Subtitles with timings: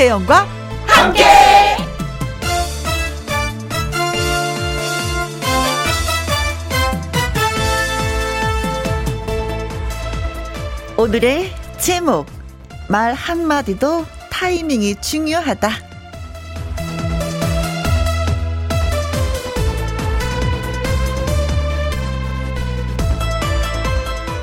[0.00, 0.46] 김혜영과
[0.86, 1.24] 함께.
[10.96, 12.24] 오늘의 제목
[12.88, 15.70] 말 한마디도 타이밍이 중요하다.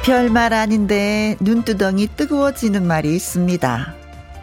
[0.03, 3.96] 별말 아닌데 눈두덩이 뜨거워지는 말이 있습니다.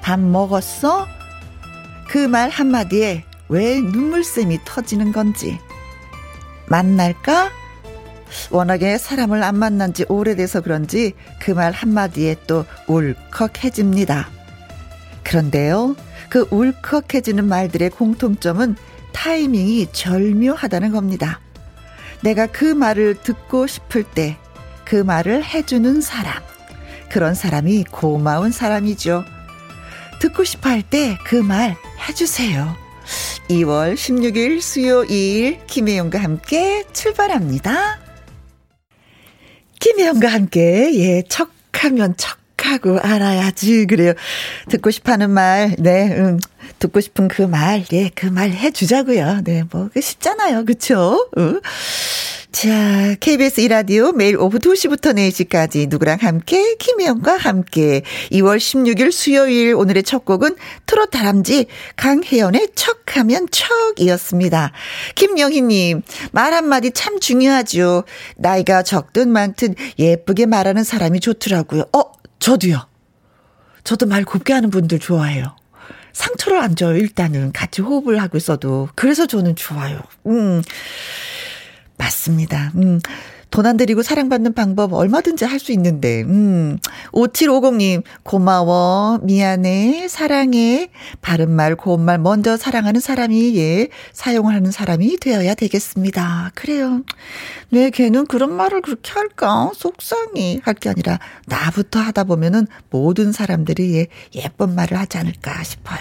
[0.05, 1.09] 밥 먹었어?
[2.09, 5.59] 그 말 한마디에 왜 눈물샘이 터지는 건지.
[6.67, 7.51] 만날까?
[8.51, 14.29] 워낙에 사람을 안 만난 지 오래돼서 그런지 그 말 한마디에 또 울컥해집니다.
[15.23, 15.97] 그런데요,
[16.29, 18.77] 그 울컥해지는 말들의 공통점은
[19.13, 21.41] 타이밍이 절묘하다는 겁니다.
[22.23, 24.37] 내가 그 말을 듣고 싶을 때
[24.85, 26.43] 그 말을 해주는 사람.
[27.11, 29.25] 그런 사람이 고마운 사람이죠.
[30.25, 31.77] 듣고 싶어 할 때 그 말
[32.09, 32.75] 해주세요.
[33.51, 38.01] 2월 16일 수요일 김혜영과 함께 출발합니다.
[39.81, 43.85] 김혜영과 함께, 예, 척하면 척하고 알아야지.
[43.87, 44.15] 그래요.
[44.71, 46.39] 듣고 싶어 하는 말, 네, 음,
[46.79, 49.43] 듣고 싶은 그 말, 예, 그 말 해주자고요.
[49.45, 50.65] 네, 뭐, 그 쉽잖아요.
[51.37, 51.61] 응?
[52.55, 58.03] 자, KBS 이라디오 매일 오후 2시부터 4시까지 누구랑 함께, 김혜영과 함께.
[58.31, 60.55] 2월 16일 수요일 오늘의 첫 곡은
[60.87, 64.71] 트롯 다람쥐 강혜연의 척하면 척이었습니다.
[65.17, 68.05] 김영희님, 말 한마디 참 중요하죠.
[68.37, 71.87] 나이가 적든 많든 예쁘게 말하는 사람이 좋더라고요.
[71.93, 72.87] 어, 저도요.
[73.83, 75.57] 저도 말 곱게 하는 분들 좋아해요.
[76.13, 77.51] 상처를 안 줘요, 일단은.
[77.51, 78.89] 같이 호흡을 하고 있어도.
[78.95, 79.99] 그래서 저는 좋아요.
[80.29, 80.63] 음.
[81.99, 82.73] 맞습니다.
[82.77, 83.01] 음.
[83.55, 86.77] 돈 안 들이고 사랑받는 방법 얼마든지 할 수 있는데, 음.
[87.13, 90.91] 5750님, 고마워, 미안해, 사랑해,
[91.23, 96.51] 바른말, 고운말 먼저 사랑하는 사람이, 예, 사용을 하는 사람이 되어야 되겠습니다.
[96.57, 97.03] 그래요.
[97.71, 99.71] 네, 걔는 그런 말을 그렇게 할까?
[99.77, 100.59] 속상해.
[100.65, 106.01] 할 게 아니라, 나부터 하다 보면은 모든 사람들이 예, 예쁜 말을 하지 않을까 싶어요.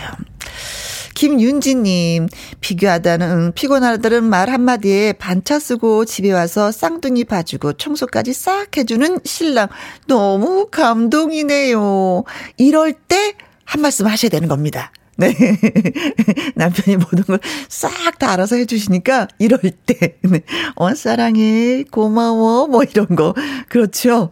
[1.16, 2.28] 김윤지님,
[2.59, 9.67] 비교하다는, 피곤하다는 말 한마디에 반차 쓰고 집에 와서 쌍둥이 봐주고 청소까지 싹 해주는 신랑.
[10.07, 12.23] 너무 감동이네요.
[12.57, 14.91] 이럴 때 한 말씀 하셔야 되는 겁니다.
[15.15, 15.33] 네.
[16.55, 17.39] 남편이 모든 걸
[17.69, 20.41] 싹 다 알아서 해주시니까 이럴 때, 네.
[20.75, 23.33] 어, 사랑해, 고마워, 뭐 이런 거.
[23.69, 24.31] 그렇죠.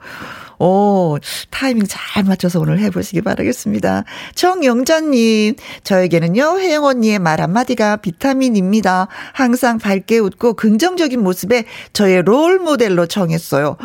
[0.62, 1.18] 오,
[1.50, 4.04] 타이밍 잘 맞춰서 오늘 해보시기 바라겠습니다.
[4.36, 9.08] 정영자님, 저에게는요, 혜영 언니의 말 한마디가 비타민입니다.
[9.34, 13.76] 항상 밝게 웃고 긍정적인 모습에 저의 롤 모델로 정했어요.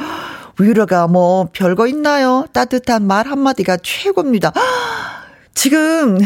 [0.59, 2.44] 위로가 뭐 별거 있나요?
[2.53, 4.53] 따뜻한 말 한마디가 최고입니다.
[5.54, 6.19] 지금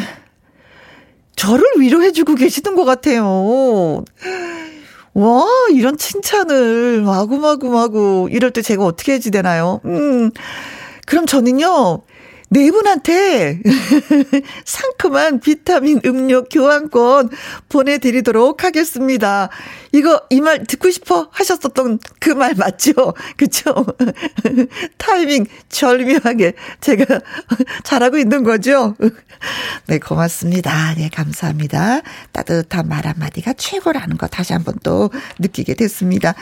[1.37, 4.05] 저를 위로해주고 계시는 것 같아요.
[5.15, 9.81] 와, 이런 칭찬을 마구마구마구 이럴 때 제가 어떻게 해지 되나요?
[9.85, 10.31] 음.
[11.07, 12.03] 그럼 저는요.
[12.53, 13.61] 네 분한테
[14.67, 17.31] 상큼한 비타민 음료 교환권
[17.69, 19.49] 보내드리도록 하겠습니다.
[19.93, 22.93] 이거 이 말 듣고 싶어 하셨었던 그 말 맞죠?
[23.37, 23.87] 그쵸?
[24.99, 27.21] 타이밍 절묘하게 제가
[27.85, 28.97] 잘하고 있는 거죠?
[29.87, 30.95] 네, 고맙습니다.
[30.97, 32.01] 네, 감사합니다.
[32.33, 36.35] 따뜻한 말 한마디가 최고라는 거 다시 한번 또 느끼게 됐습니다.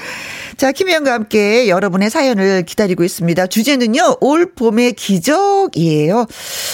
[0.56, 3.46] 자, 김혜영과 함께 여러분의 사연을 기다리고 있습니다.
[3.48, 5.97] 주제는요, 올 봄의 기적이에요.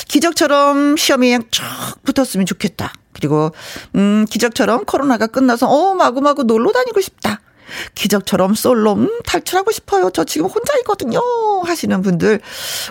[0.09, 1.65] 기적처럼 시험에 그냥 쭉
[2.05, 2.93] 붙었으면 좋겠다.
[3.13, 3.51] 그리고
[3.95, 7.41] 음 기적처럼 코로나가 끝나서 어 마구마구 놀러 다니고 싶다.
[7.95, 10.11] 기적처럼 솔로 음, 탈출하고 싶어요.
[10.11, 11.21] 저 지금 혼자 있거든요.
[11.65, 12.41] 하시는 분들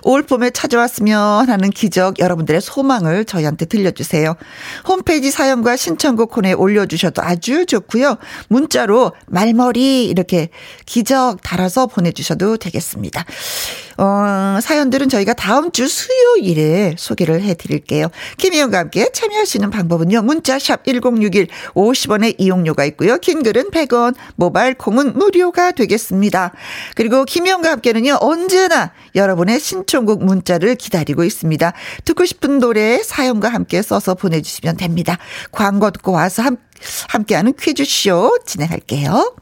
[0.03, 4.35] 올 봄에 찾아왔으면 하는 기적 여러분들의 소망을 저희한테 들려주세요.
[4.88, 8.17] 홈페이지 사연과 신청곡 코너에 올려주셔도 아주 좋고요.
[8.47, 10.49] 문자로 말머리 이렇게
[10.85, 13.25] 기적 달아서 보내주셔도 되겠습니다.
[13.97, 18.08] 어, 사연들은 저희가 다음 주 수요일에 소개를 해드릴게요.
[18.37, 20.22] 김희영과 함께 참여하시는 방법은요.
[20.23, 23.17] 문자 샵 1061 50원의 이용료가 있고요.
[23.17, 26.52] 긴 글은 100원, 모바일 콩은 무료가 되겠습니다.
[26.96, 28.17] 그리고 김희영과 함께는요.
[28.22, 31.73] 언제나 여러분의 신청곡 문자를 기다리고 있습니다.
[32.05, 35.17] 듣고 싶은 노래 사연과 함께 써서 보내주시면 됩니다.
[35.52, 36.58] 광고 듣고 와서 함,
[37.09, 39.35] 함께하는 퀴즈쇼 진행할게요.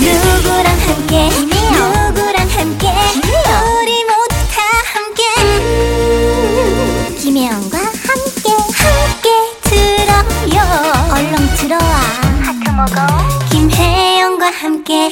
[0.00, 4.62] 누구랑 함께 누구랑 함께 우리 모두 다
[4.94, 7.77] 함께 음, 김혜영과
[11.68, 11.82] 들어와
[12.40, 13.06] 하트 먹어
[13.50, 15.10] 김혜영과 함께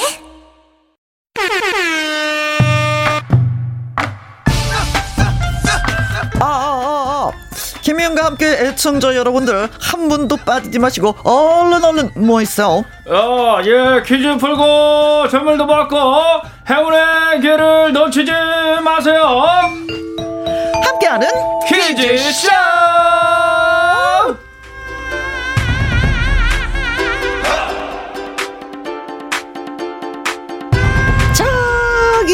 [6.41, 7.31] 아, 아, 아.
[7.83, 12.85] 김희영과 함께 애청자 여러분들 한 분도 빠지지 마시고 얼른 얼른 모이세요.
[13.07, 15.97] 어, 예, 퀴즈 풀고 선물도 받고
[16.71, 18.33] 행운의 기회를 놓치지
[18.83, 19.43] 마세요.
[20.83, 21.29] 함께하는
[21.69, 23.46] 퀴즈쇼!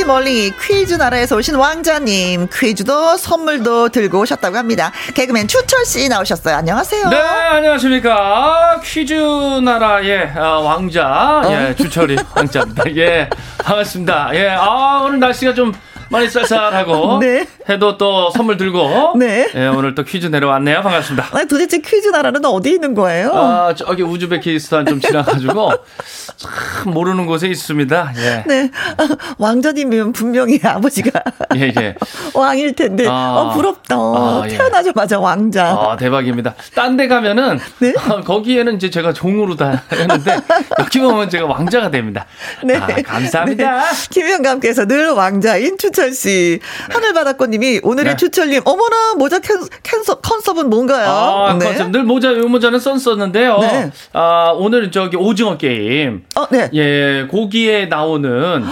[0.02, 4.90] 저기 멀리 퀴즈 나라에서 오신 왕자님 퀴즈도 선물도 들고 오셨다고 합니다.
[5.14, 6.56] 개그맨 추철 씨 나오셨어요.
[6.56, 7.08] 안녕하세요.
[7.08, 8.80] 네, 안녕하십니까.
[8.82, 11.74] 퀴즈 나라의 어, 왕자, 예, 어.
[11.76, 12.82] 주철이 왕자입니다.
[12.96, 13.30] 예,
[13.62, 14.30] 반갑습니다.
[14.34, 15.72] 예, 아, 오늘 날씨가 좀
[16.10, 17.46] 많이 쌀쌀하고 네.
[17.68, 19.48] 해도 또 선물 들고 네.
[19.54, 20.82] 예, 오늘 또 퀴즈 내려왔네요.
[20.82, 21.28] 반갑습니다.
[21.32, 23.30] 아니, 도대체 퀴즈 나라는 어디 있는 거예요?
[23.32, 25.72] 아, 저기 우즈베키스탄 좀 지나가지고
[26.36, 28.12] 참 모르는 곳에 있습니다.
[28.16, 28.44] 예.
[28.46, 28.70] 네.
[28.98, 31.22] 아, 왕자님이면 분명히 아버지가
[31.56, 31.94] 예, 예.
[32.34, 33.06] 왕일 텐데.
[33.08, 33.32] 아.
[33.36, 33.96] 어, 부럽다.
[33.96, 34.56] 아, 예.
[34.56, 35.66] 태어나자마자 왕자.
[35.68, 36.54] 아, 대박입니다.
[36.74, 37.94] 딴 데 가면은 네?
[38.10, 40.36] 어, 거기에는 이제 제가 종으로 다 했는데
[40.78, 42.26] 여기 보면 제가 왕자가 됩니다.
[42.62, 42.76] 네.
[42.76, 43.82] 아, 감사합니다.
[44.10, 44.32] 네.
[44.52, 46.60] 함께해서 늘 왕자인 추철 씨.
[46.90, 48.16] 하늘바다꽃 님이 오늘의 네.
[48.16, 51.06] 추철님, 어머나, 모자 캔, 캔서, 컨셉은 뭔가요?
[51.08, 53.58] 아, 컨셉 늘 모자 요 모자는 썼었는데요.
[53.60, 53.90] 네.
[54.14, 56.24] 아, 오늘은 저기 오징어 게임.
[56.34, 56.70] 어, 네.
[56.74, 58.64] 예, 거기에 나오는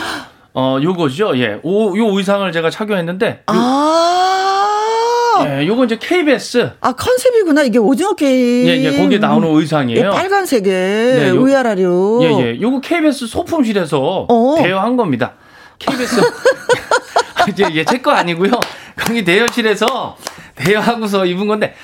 [0.55, 1.39] 어, 요거죠.
[1.39, 1.61] 예.
[1.63, 5.47] 오, 요 의상을 제가 착용했는데 아.
[5.47, 7.63] 예, 요거 이제 KBS 아, 컨셉이구나.
[7.63, 8.67] 이게 오징어 게임.
[8.67, 10.11] 예, 예, 거기에 나오는 예, 의상이에요.
[10.11, 12.21] 빨간색에 요- 위아라류.
[12.23, 12.61] 예, 예.
[12.61, 14.55] 요거 KBS 소품실에서 어.
[14.59, 15.33] 대여한 겁니다.
[15.79, 16.21] KBS.
[17.49, 18.53] 이제 이게 제거 아니고요.
[18.97, 20.17] 거기 대여실에서
[20.55, 21.75] 대여하고서 입은 건데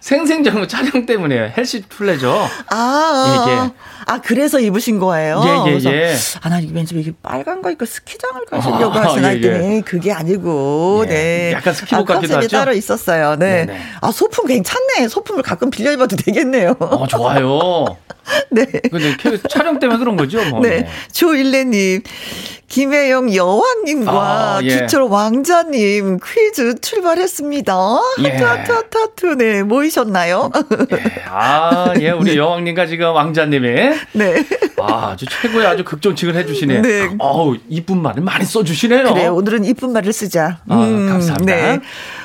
[0.00, 2.48] 생생정보 촬영 때문에 헬시 플레저.
[2.70, 3.70] 아, 예, 예.
[4.08, 5.42] 아, 그래서 입으신 거예요?
[5.44, 6.14] 예, 예, 그래서 예.
[6.40, 10.12] 아, 나 이게 왠지 이게 빨간 거 입고 스키장을 가시려고 아, 하시나 예, 했더니 그게
[10.12, 11.52] 아니고, 예, 네.
[11.52, 12.48] 약간 스키복 아, 같기도 하죠?
[12.48, 13.34] 따로 있었어요.
[13.34, 13.66] 네.
[13.66, 13.80] 네네.
[14.00, 15.08] 아, 소품 괜찮네.
[15.08, 16.76] 소품을 가끔 빌려 입어도 되겠네요.
[16.78, 17.96] 어, 좋아요.
[18.50, 18.66] 네.
[18.90, 19.16] 근데
[19.48, 20.60] 촬영 때문에 그런 거죠, 뭐.
[20.60, 20.88] 네.
[21.12, 22.02] 조일레님,
[22.68, 24.68] 김혜영 여왕님과 아, 예.
[24.70, 27.74] 주철 왕자님 퀴즈 출발했습니다.
[28.24, 28.28] 예.
[28.30, 29.26] 하트, 하트, 하트, 하트.
[29.36, 29.62] 네.
[29.62, 30.50] 모이셨나요?
[30.92, 30.98] 예.
[31.28, 34.44] 아, 예, 우리 여왕님과 지금 왕자님이 네.
[34.80, 36.82] 아, 아주 최고의 아주 극존칭을 해주시네.
[36.82, 37.14] 네.
[37.18, 39.14] 어우, 이쁜 말을 많이 써주시네요.
[39.14, 40.58] 그래, 오늘은 이쁜 말을 쓰자.
[40.68, 41.44] 아, 감사합니다.
[41.44, 41.80] 네.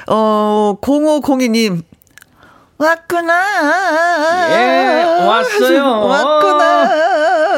[0.08, 1.84] 어, 0502님.
[2.78, 3.34] 왔구나.
[4.52, 5.84] 예, 왔어요.
[6.08, 6.90] 왔구나.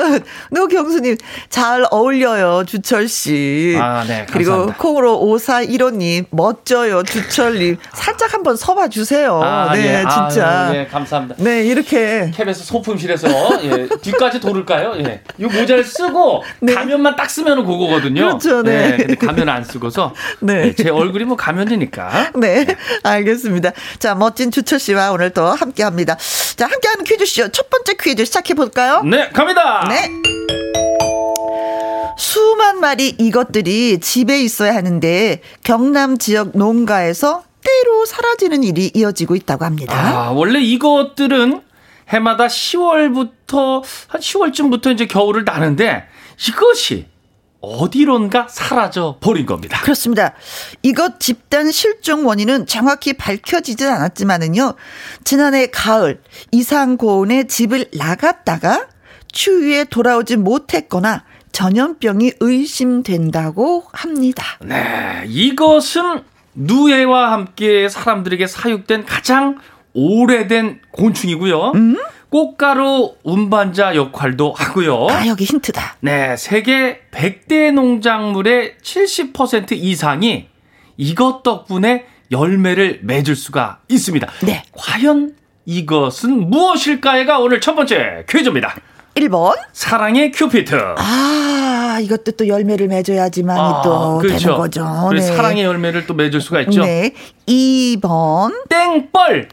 [0.51, 1.17] 노경수님,
[1.49, 3.77] 잘 어울려요, 주철씨.
[3.79, 4.77] 아, 네, 그리고 감사합니다.
[4.77, 7.77] 콩으로 5415님, 멋져요, 주철님.
[7.93, 9.41] 살짝 한번 서봐 주세요.
[9.43, 10.05] 아, 네, 예.
[10.09, 10.67] 진짜.
[10.69, 11.35] 아유, 예, 감사합니다.
[11.43, 12.31] 네, 이렇게.
[12.33, 13.27] KBS 소품실에서
[13.63, 14.93] 예, 뒤까지 도를까요?
[14.99, 15.21] 예.
[15.37, 16.73] 이 모자를 쓰고 네.
[16.73, 18.21] 가면만 딱 쓰면 그거거든요.
[18.21, 18.91] 그렇죠, 네.
[18.93, 20.67] 예, 근데 가면 안 쓰고서 네.
[20.67, 22.31] 예, 제 얼굴이 뭐 가면이니까.
[22.35, 22.65] 네,
[23.03, 23.71] 알겠습니다.
[23.99, 26.17] 자, 멋진 주철 씨와 오늘 또 함께 합니다.
[26.55, 29.01] 자, 함께 하는 퀴즈쇼 첫 번째 퀴즈 시작해 볼까요?
[29.03, 29.85] 네, 갑니다.
[29.93, 30.21] 네.
[32.17, 39.95] 수만 마리 이것들이 집에 있어야 하는데 경남 지역 농가에서 때로 사라지는 일이 이어지고 있다고 합니다.
[39.95, 41.61] 아, 원래 이것들은
[42.09, 46.03] 해마다 10월부터 한 10월쯤부터 이제 겨울을 나는데
[46.47, 47.07] 이것이
[47.61, 49.79] 어디론가 사라져 버린 겁니다.
[49.81, 50.33] 그렇습니다.
[50.81, 54.73] 이것 집단 실종 원인은 정확히 밝혀지진 않았지만은요.
[55.23, 56.21] 지난해 가을
[56.51, 58.87] 이상 고온에 집을 나갔다가
[59.33, 64.57] 추위에 돌아오지 못했거나 전염병이 의심된다고 합니다.
[64.61, 66.23] 네, 이것은
[66.55, 69.57] 누에와 함께 사람들에게 사육된 가장
[69.93, 71.73] 오래된 곤충이고요.
[72.29, 75.07] 꽃가루 운반자 역할도 하고요.
[75.09, 75.97] 아, 여기 힌트다.
[75.99, 80.47] 네, 세계 100대 농작물의 70% 이상이
[80.97, 84.27] 이것 덕분에 열매를 맺을 수가 있습니다.
[84.45, 84.63] 네.
[84.71, 85.35] 과연
[85.65, 88.75] 이것은 무엇일까요가 오늘 첫 번째 퀴즈입니다.
[89.15, 89.55] 1번.
[89.73, 90.75] 사랑의 큐피트.
[90.97, 95.05] 아, 이것도 또 열매를 맺어야지만이 또 되는 거죠.
[95.09, 95.35] 그래서 네.
[95.35, 96.81] 사랑의 열매를 또 맺을 수가 있죠.
[96.83, 97.13] 네.
[97.47, 98.67] 2번.
[98.69, 99.49] 땡벌.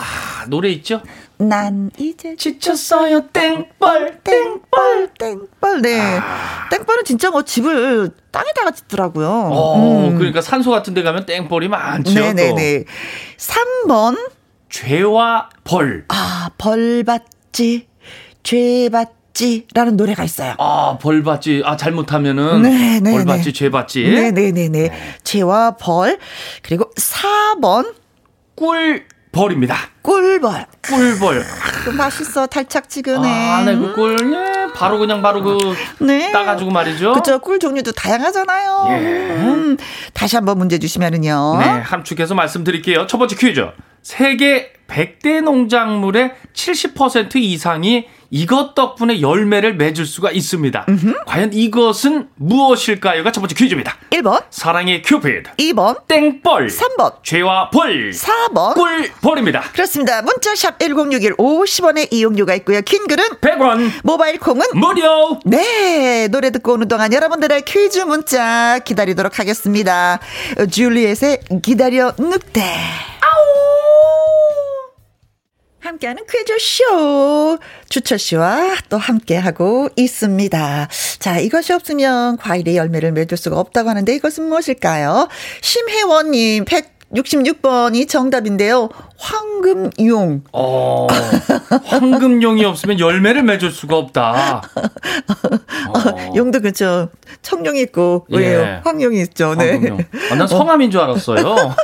[0.00, 1.00] 아, 노래 있죠?
[1.36, 3.26] 난 이제 지쳤어요.
[3.32, 4.20] 땡벌.
[4.22, 6.20] 땡벌 땡벌 네
[6.70, 9.28] 땡벌은 진짜 뭐 집을 땅에다가 짓더라고요.
[9.52, 10.16] 어, 음.
[10.16, 12.14] 그러니까 산소 같은 데 가면 땡벌이 많죠.
[12.14, 12.20] 또.
[12.20, 12.84] 네네네.
[13.36, 14.30] 3번
[14.70, 16.04] 죄와 벌.
[16.08, 17.88] 아 벌 받지
[18.44, 20.54] 죄받지라는 노래가 있어요.
[20.58, 21.62] 아, 벌 받지.
[21.64, 23.32] 아, 잘못하면은 네, 네, 벌 네.
[23.36, 24.04] 받지, 죄 받지.
[24.04, 24.90] 네 네 네 네.
[25.24, 26.18] 죄와 벌
[26.62, 27.94] 그리고 4번
[28.54, 29.76] 꿀 벌입니다.
[30.02, 30.66] 꿀벌.
[30.86, 31.44] 꿀벌.
[31.84, 33.48] 그 맛있어 달짝지근해.
[33.50, 34.16] 아, 네, 그 꿀.
[34.32, 35.58] 예, 바로 그냥 바로 그
[36.04, 36.30] 네.
[36.30, 37.10] 따가지고 말이죠.
[37.14, 37.40] 그렇죠.
[37.40, 38.86] 꿀 종류도 다양하잖아요.
[38.90, 38.94] 예.
[38.94, 39.76] 음,
[40.12, 41.56] 다시 한번 문제 주시면은요.
[41.58, 43.08] 네, 함축해서 말씀드릴게요.
[43.08, 43.66] 첫 번째 퀴즈.
[44.02, 50.86] 세계 100대 농작물의 70% 이상이 이것 덕분에 열매를 맺을 수가 있습니다.
[50.88, 51.14] 음흠.
[51.24, 53.96] 과연 이것은 무엇일까요가 첫 번째 퀴즈입니다.
[54.10, 54.42] 1번.
[54.50, 55.50] 사랑의 큐피드.
[55.56, 56.06] 2번.
[56.08, 56.66] 땡벌.
[56.66, 57.22] 3번.
[57.22, 58.10] 죄와 벌.
[58.10, 58.74] 4번.
[58.74, 59.60] 꿀벌입니다.
[59.72, 60.22] 그렇습니다.
[60.22, 62.80] 문자샵 1061 50원의 이용료가 있고요.
[62.80, 63.90] 킹글은 100원.
[64.02, 65.38] 모바일 콩은 무료.
[65.44, 66.26] 네.
[66.28, 70.18] 노래 듣고 오는 동안 여러분들의 퀴즈 문자 기다리도록 하겠습니다.
[70.72, 72.62] 줄리엣의 기다려 늑대.
[72.62, 73.83] 아우.
[75.84, 77.58] 함께하는 퀴즈쇼.
[77.90, 80.88] 주철 씨와 또 함께하고 있습니다.
[81.18, 85.28] 자, 이것이 없으면 과일의 열매를 맺을 수가 없다고 하는데 이것은 무엇일까요?
[85.60, 88.88] 심혜원님, 166번이 정답인데요.
[89.18, 90.44] 황금용.
[90.52, 91.06] 어,
[91.84, 94.62] 황금용이 없으면 열매를 맺을 수가 없다.
[95.88, 96.32] 어.
[96.34, 97.10] 용도 그렇죠.
[97.42, 98.80] 청룡이 있고, 예.
[98.84, 99.54] 황룡이 있죠.
[99.54, 99.72] 네.
[99.72, 99.98] 황금용.
[100.30, 101.74] 아, 난 성함인 줄 알았어요.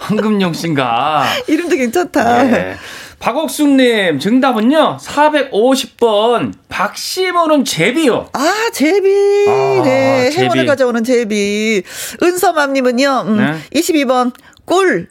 [0.00, 1.24] 황금용 씨인가.
[1.48, 2.42] 이름도 괜찮다.
[2.44, 2.76] 네.
[3.18, 8.28] 박옥숙님, 정답은요, 450번, 박심호는 제비요.
[8.32, 9.08] 아, 제비.
[9.48, 10.30] 아, 네.
[10.30, 10.42] 제비.
[10.44, 11.82] 행운을 가져오는 제비.
[12.22, 13.80] 은서맘님은요, 음, 네?
[13.80, 14.32] 22번,
[14.64, 15.08] 꿀,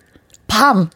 [0.47, 0.89] 밤.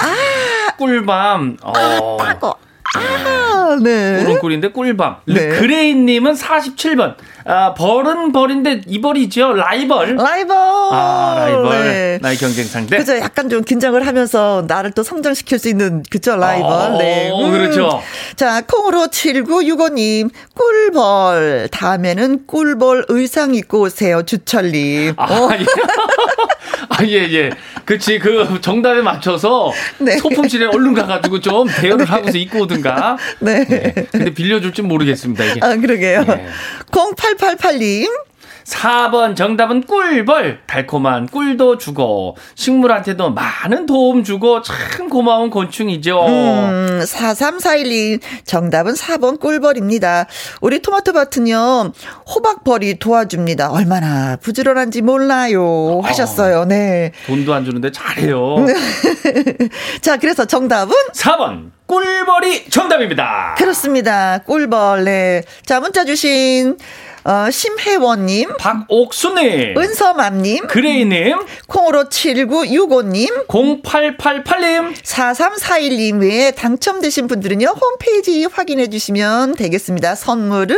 [0.00, 0.76] 아!
[0.76, 1.56] 꿀밤.
[1.62, 1.72] 어.
[1.74, 2.54] 아, 따고.
[2.96, 4.24] 아, 네.
[4.24, 5.16] 꿀은 꿀인데 꿀밤.
[5.26, 5.48] 네.
[5.48, 7.14] 그레이님은 47번.
[7.50, 9.54] 아, 벌은 벌인데 이벌이죠.
[9.54, 10.14] 라이벌.
[10.14, 10.56] 라이벌.
[10.56, 11.82] 아, 라이벌.
[11.82, 12.18] 네.
[12.22, 12.96] 나의 경쟁 상대.
[12.96, 13.16] 그죠.
[13.18, 16.36] 약간 좀 긴장을 하면서 나를 또 성장시킬 수 있는, 그죠.
[16.36, 16.70] 라이벌.
[16.70, 17.32] 어, 네.
[17.32, 17.50] 음.
[17.50, 18.00] 그렇죠.
[18.36, 20.30] 자, 콩으로 7965님.
[20.54, 21.68] 꿀벌.
[21.72, 24.22] 다음에는 꿀벌 의상 입고 오세요.
[24.22, 25.14] 주철님.
[25.16, 25.48] 아, 어.
[25.52, 25.64] 예.
[26.88, 27.50] 아, 예, 예.
[27.84, 28.18] 그치.
[28.20, 30.18] 그 정답에 맞춰서 네.
[30.18, 32.10] 소품실에 얼른 가가지고 좀 대여를 네.
[32.12, 33.16] 하고서 입고 오든가.
[33.40, 33.64] 네.
[33.64, 33.92] 네.
[34.12, 35.60] 근데 빌려줄지 모르겠습니다, 이게.
[35.62, 36.24] 아, 그러게요.
[36.24, 36.46] 네.
[37.40, 38.08] 0888님.
[38.64, 40.60] 4번 정답은 꿀벌.
[40.66, 46.26] 달콤한 꿀도 주고 식물한테도 많은 도움 주고 참 고마운 곤충이죠.
[46.26, 50.26] 음, 43412 정답은 4번 꿀벌입니다.
[50.60, 51.92] 우리 토마토 밭은요.
[52.32, 53.70] 호박벌이 도와줍니다.
[53.72, 56.00] 얼마나 부지런한지 몰라요.
[56.04, 56.66] 하셨어요.
[56.66, 57.10] 네.
[57.26, 58.66] 돈도 안 주는데 잘해요.
[60.02, 63.56] 자, 그래서 정답은 4번 꿀벌이 정답입니다.
[63.58, 64.38] 그렇습니다.
[64.46, 65.04] 꿀벌.
[65.04, 65.42] 네.
[65.66, 66.76] 자, 문자 주신
[67.24, 71.36] 어, 심혜원님, 박옥수님, 은서맘님, 그레이님,
[71.68, 80.14] 콩으로 7965님, 0888님, 4341님 외에 당첨되신 분들은요, 홈페이지 확인해 주시면 되겠습니다.
[80.14, 80.76] 선물은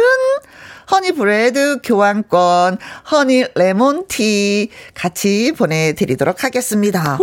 [0.90, 2.78] honey bread 교환권,
[3.12, 7.18] honey lemon tea 같이 보내드리도록 하겠습니다.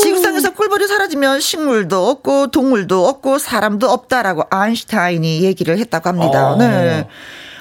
[0.00, 6.52] 지구상에서 꿀벌이 사라지면 식물도 없고 동물도 없고 사람도 없다라고 아인슈타인이 얘기를 했다고 합니다.
[6.52, 6.56] 어.
[6.56, 7.06] 네.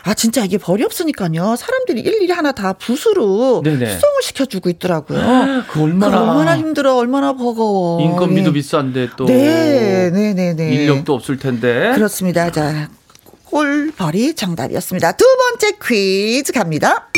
[0.09, 1.55] 아 진짜 이게 벌이 없으니까요.
[1.55, 3.85] 사람들이 일일이 하나 다 붓으로 네네.
[3.85, 5.19] 수정을 시켜주고 있더라고요.
[5.19, 8.01] 아, 그 얼마나 얼마나 힘들어, 얼마나 버거워.
[8.01, 8.53] 인건비도 네.
[8.53, 10.73] 비싼데 또 네, 네, 네, 네.
[10.73, 11.91] 인력도 없을 텐데.
[11.93, 12.51] 그렇습니다.
[12.51, 12.89] 자,
[13.45, 15.11] 꿀벌이 정답이었습니다.
[15.11, 17.11] 두 번째 퀴즈 갑니다.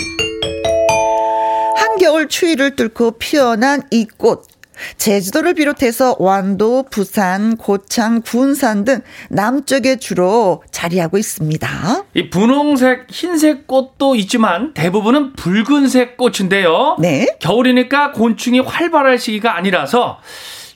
[1.78, 4.51] 한겨울 추위를 뚫고 피어난 이 꽃.
[4.98, 11.70] 제주도를 비롯해서 완도, 부산, 고창, 군산 등 남쪽에 주로 자리하고 있습니다.
[12.14, 16.98] 이 분홍색, 흰색 꽃도 있지만 대부분은 붉은색 꽃인데요.
[17.00, 17.28] 네.
[17.40, 20.20] 겨울이니까 곤충이 활발할 시기가 아니라서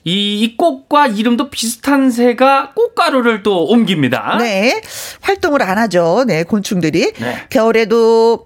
[0.04, 4.36] 이, 이 꽃과 이름도 비슷한 새가 꽃가루를 또 옮깁니다.
[4.38, 4.80] 네.
[5.20, 6.24] 활동을 안 하죠.
[6.26, 7.12] 네, 곤충들이.
[7.12, 7.36] 네.
[7.50, 8.44] 겨울에도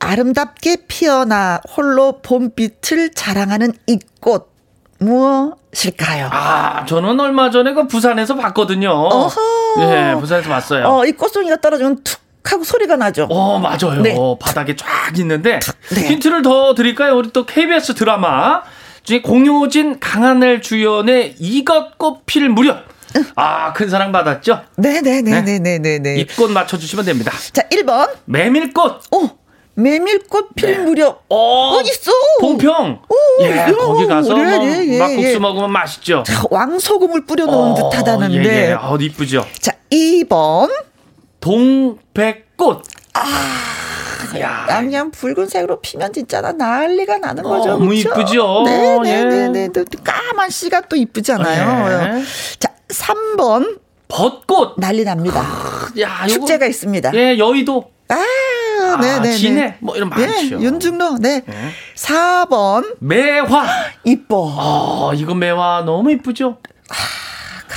[0.00, 4.57] 아름답게 피어나 홀로 봄빛을 자랑하는 이 꽃.
[4.98, 6.28] 무엇일까요?
[6.30, 8.90] 아, 저는 얼마 전에 그 부산에서 봤거든요.
[8.90, 9.40] 어허.
[9.82, 10.86] 예, 부산에서 봤어요.
[10.86, 13.26] 어, 이 꽃송이가 떨어지면 툭 하고 소리가 나죠.
[13.30, 14.00] 어, 맞아요.
[14.02, 14.16] 네.
[14.40, 14.86] 바닥에 쫙
[15.18, 15.60] 있는데
[15.94, 16.00] 네.
[16.08, 17.14] 힌트를 더 드릴까요?
[17.16, 18.62] 우리 또 KBS 드라마
[19.02, 22.84] 중에 공효진 강하늘 주연의 이것 꽃필 무렵.
[23.36, 24.62] 아, 큰 사랑 받았죠?
[24.76, 25.78] 네네네네네네.
[25.78, 25.98] 네.
[25.98, 26.20] 네.
[26.20, 27.32] 이꽃 맞춰주시면 됩니다.
[27.52, 28.10] 자, 1번.
[28.26, 29.02] 메밀꽃.
[29.12, 29.30] 오.
[29.78, 30.78] 메밀꽃 필 네.
[30.78, 32.10] 무렵 어, 어디 있어?
[32.40, 33.00] 봉평.
[33.08, 35.38] 오, 예, 거기 가서 그래, 뭐 예, 예, 막국수 예.
[35.38, 36.24] 먹으면 맛있죠.
[36.26, 38.44] 자, 왕소금을 뿌려놓은 어, 듯하다는데.
[38.44, 38.72] 예, 예.
[38.72, 39.46] 어, 이쁘죠.
[39.60, 40.68] 자, 2번
[41.38, 42.82] 동백꽃.
[43.14, 44.66] 아, 야.
[44.80, 47.70] 그냥 붉은색으로 피면 진짜 난리가 나는 어, 거죠.
[47.70, 47.94] 너무?
[47.94, 48.64] 이쁘죠.
[48.66, 49.84] 네, 네, 네, 네, 네.
[50.02, 52.18] 까만 씨가 또 이쁘잖아요.
[52.18, 52.24] 예.
[52.58, 55.40] 자, 3번 벚꽃 난리 납니다.
[56.00, 57.12] 야, 축제가 있습니다.
[57.14, 57.90] 예, 여의도.
[58.08, 58.16] 아,
[58.96, 60.26] 네, 네, 진해 뭐 이런 많죠.
[60.26, 61.18] 네, 윤중로.
[61.18, 61.42] 네.
[61.46, 61.70] 네.
[61.94, 63.66] 4번 매화.
[64.04, 64.54] 이뻐.
[64.56, 66.58] 어, 이거 매화 너무 이쁘죠?
[66.90, 66.94] 아,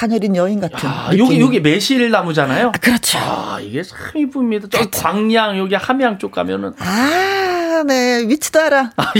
[0.02, 0.90] 가녀린 여인 같은.
[0.90, 2.70] 야, 여기 여기 매실 나무잖아요.
[2.70, 3.20] 아, 그렇죠.
[3.20, 4.68] 아, 이게 참 이쁩니다.
[4.72, 5.00] 저 그렇죠.
[5.00, 8.26] 광양 여기 함양 쪽 가면은 아, 네.
[8.28, 8.90] 위치도 알아.
[8.98, 9.14] 아,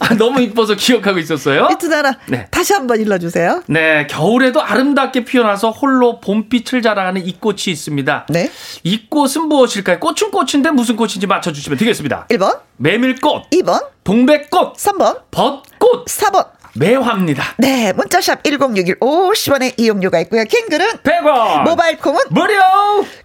[0.00, 1.68] 아, 너무 이뻐서 기억하고 있었어요.
[1.70, 2.14] 위치도 알아.
[2.26, 2.48] 네.
[2.50, 3.62] 다시 한번 일러 주세요.
[3.68, 8.26] 네, 겨울에도 아름답게 피어나서 홀로 봄빛을 자랑하는 이 꽃이 있습니다.
[8.30, 8.50] 네.
[8.82, 10.00] 이 꽃은 무엇일까요?
[10.00, 12.26] 꽃은 꽃인데 무슨 꽃인지 맞춰 주시면 되겠습니다.
[12.30, 17.54] 1번 메밀꽃 2번 동백꽃 3번 벚꽃 4번 매화입니다.
[17.58, 20.44] 네, 문자샵 1061 50원의 이용료가 있고요.
[20.44, 21.62] 킹글은 100원.
[21.62, 22.54] 모바일 콩은 무료.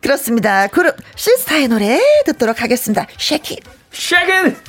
[0.01, 0.68] 그렇습니다.
[0.68, 3.08] 그룹 시스타의 노래 듣도록 하겠습니다.
[3.20, 4.60] Shake it.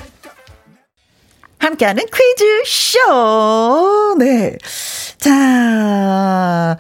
[1.59, 4.17] 함께하는 퀴즈 쇼.
[4.19, 4.57] 네.
[5.19, 6.79] 자,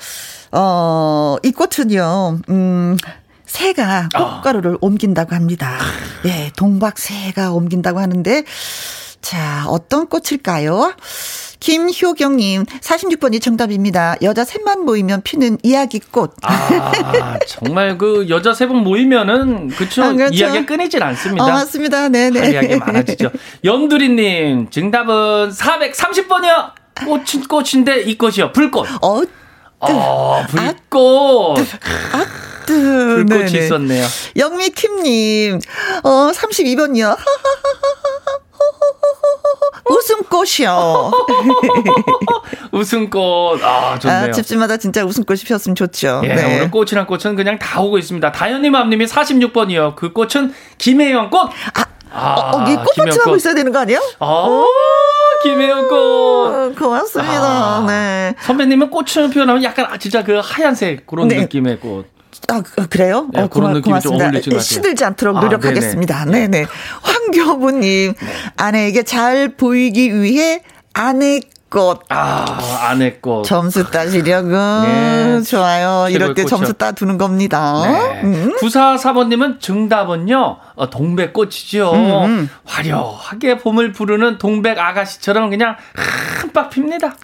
[0.53, 2.97] 어, 이 꽃은요, 음,
[3.45, 4.79] 새가 꽃가루를 어.
[4.81, 5.77] 옮긴다고 합니다.
[6.25, 8.45] 예, 동박새가 옮긴다고 하는데,
[9.21, 10.95] 자, 어떤 꽃일까요?
[11.61, 14.17] 김효경님, 46번이 정답입니다.
[14.23, 16.37] 여자 셋만 모이면 피는 이야기꽃.
[16.43, 20.03] 아, 정말 그 여자 세 분 모이면은, 그쵸?
[20.05, 20.35] 아, 그렇죠.
[20.35, 21.45] 이야기가 끊이질 않습니다.
[21.45, 22.09] 어, 맞습니다.
[22.09, 22.51] 네네.
[22.51, 23.31] 이야기 많아지죠.
[23.65, 26.73] 연두리님, 정답은 430번이요.
[27.05, 28.53] 꽃인 꽃인데 이 꽃이요.
[28.53, 28.87] 불꽃.
[29.03, 29.23] 어,
[29.81, 31.59] 어 불꽃.
[32.13, 32.27] 아,
[32.71, 33.65] 아, 불꽃이 네네.
[33.67, 34.07] 있었네요.
[34.37, 35.61] 영미 킴님,
[36.05, 37.17] 어, 32번이요.
[39.89, 41.11] 웃음꽃이요.
[42.73, 43.63] 웃음꽃.
[43.65, 44.19] 아, 좋네요.
[44.19, 46.23] 아, 집집마다 진짜 웃음꽃이 피었으면 좋죠.
[46.25, 46.45] 예, 네.
[46.57, 48.33] 오늘 꽃이랑 꽃은 그냥 다 오고 있습니다.
[48.33, 49.97] 다현님 앞님이 46번이요.
[49.97, 51.51] 그 꽃은 김혜영 꽃.
[51.75, 54.01] 아, 아, 어, 어, 이 꽃받침 하고 있어야 되는 거 아니에요?
[54.19, 54.65] 아,
[55.43, 55.97] 김혜영 꽃.
[55.97, 57.43] 어, 고맙습니다.
[57.43, 58.35] 아, 네.
[58.41, 61.41] 선배님은 꽃을 표현하면 약간 아, 진짜 그 하얀색 그런 네.
[61.43, 62.07] 느낌의 꽃.
[62.51, 63.29] 아, 그, 그래요?
[63.33, 64.41] 네, 어, 그런 느낌이 고맙습니다.
[64.41, 66.25] 좀 시들지 않도록 아, 노력하겠습니다.
[66.27, 66.49] 네네.
[66.49, 66.67] 네네.
[67.03, 68.27] 황교부님, 네.
[68.57, 72.01] 아내에게 잘 보이기 위해 아내 꽃.
[72.09, 73.45] 아, 아내 꽃.
[73.45, 74.49] 점수 따시려고.
[74.85, 75.43] 네.
[75.43, 76.09] 좋아요.
[76.11, 76.49] 이럴 때 꽃이요.
[76.49, 77.83] 점수 따두는 겁니다.
[77.85, 78.21] 네.
[78.25, 78.57] 음.
[78.61, 81.93] 94사번님은 정답은요, 어, 동백꽃이죠.
[81.93, 82.51] 음, 음.
[82.65, 87.15] 화려하게 봄을 부르는 동백 아가씨처럼 그냥 한박 핍니다.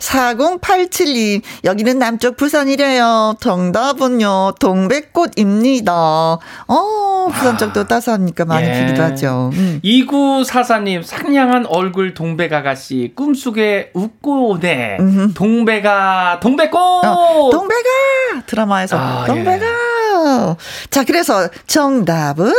[0.00, 3.36] 4087님, 여기는 남쪽 부산이래요.
[3.40, 5.92] 정답은요, 동백꽃입니다.
[5.92, 8.80] 어, 부산 쪽도 아, 따스하니까 많이 예.
[8.80, 9.50] 피기도 하죠.
[9.54, 9.80] 음.
[9.84, 14.96] 2944님, 상냥한 얼굴 동백 아가씨, 꿈속에 웃고 오네.
[15.00, 15.34] 음흠.
[15.34, 17.04] 동백아, 동백꽃!
[17.04, 18.42] 어, 동백아!
[18.46, 19.66] 드라마에서, 아, 동백아!
[19.66, 20.56] 예.
[20.90, 22.52] 자, 그래서 정답은?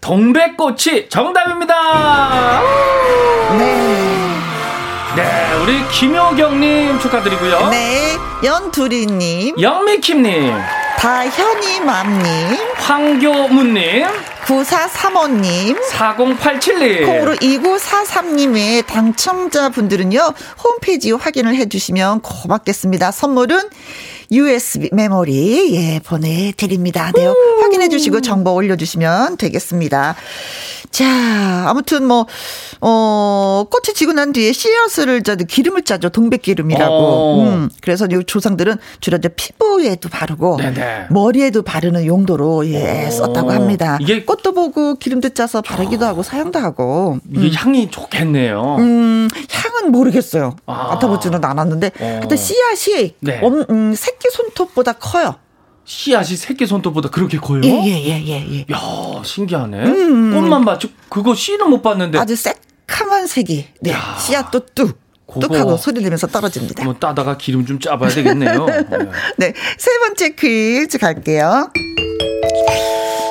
[0.00, 2.60] 동백꽃이 정답입니다!
[3.58, 4.04] 네.
[5.16, 7.68] 네, 우리 김효경님 축하드리고요.
[7.70, 10.52] 네, 연두리님, 영미킴님,
[10.98, 14.06] 다현이맘님, 황교문님,
[14.44, 23.10] 9435님, 4087님, 콩으로 2943님의 당첨자분들은요, 홈페이지 확인을 해주시면 고맙겠습니다.
[23.10, 23.58] 선물은
[24.30, 27.12] USB 메모리 예 보내드립니다.
[27.14, 27.26] 네,
[27.60, 30.16] 확인해 주시고 정보 올려주시면 되겠습니다.
[30.94, 32.24] 자, 아무튼 뭐,
[32.80, 36.10] 어, 꽃이 지고 난 뒤에 씨앗을 짜도 기름을 짜죠.
[36.10, 36.94] 동백기름이라고.
[36.94, 37.42] 어.
[37.42, 41.06] 음, 그래서 이 조상들은 주로 이제 피부에도 바르고 네네.
[41.10, 43.10] 머리에도 바르는 용도로 예, 오.
[43.10, 43.98] 썼다고 합니다.
[44.00, 46.08] 이게 꽃도 보고 기름도 짜서 바르기도 어.
[46.08, 47.18] 하고 사용도 하고.
[47.28, 47.52] 이게 음.
[47.52, 48.76] 향이 좋겠네요.
[48.78, 50.54] 음, 향은 모르겠어요.
[50.66, 50.90] 아.
[50.92, 51.90] 맡아보지는 않았는데.
[51.98, 52.18] 어.
[52.20, 53.40] 하여튼 씨앗이 네.
[53.42, 55.36] 음, 음, 새끼 손톱보다 커요.
[55.84, 57.60] 씨앗이 새끼 손톱보다 그렇게 커요?
[57.64, 58.56] 예, 예, 예, 예.
[58.58, 58.66] 예.
[58.72, 59.84] 야, 신기하네.
[59.84, 60.34] 음, 음.
[60.34, 62.18] 꽃만 봤지, 그거 씨는 못 봤는데.
[62.18, 63.66] 아주 새카만 색이.
[63.80, 63.92] 네.
[63.92, 64.16] 야.
[64.18, 65.04] 씨앗도 뚝.
[65.26, 66.84] 뚝하고 소리 내면서 떨어집니다.
[66.84, 68.66] 뭐 따다가 기름 좀 짜봐야 되겠네요.
[69.36, 69.52] 네.
[69.78, 71.70] 세 번째 퀴즈 갈게요.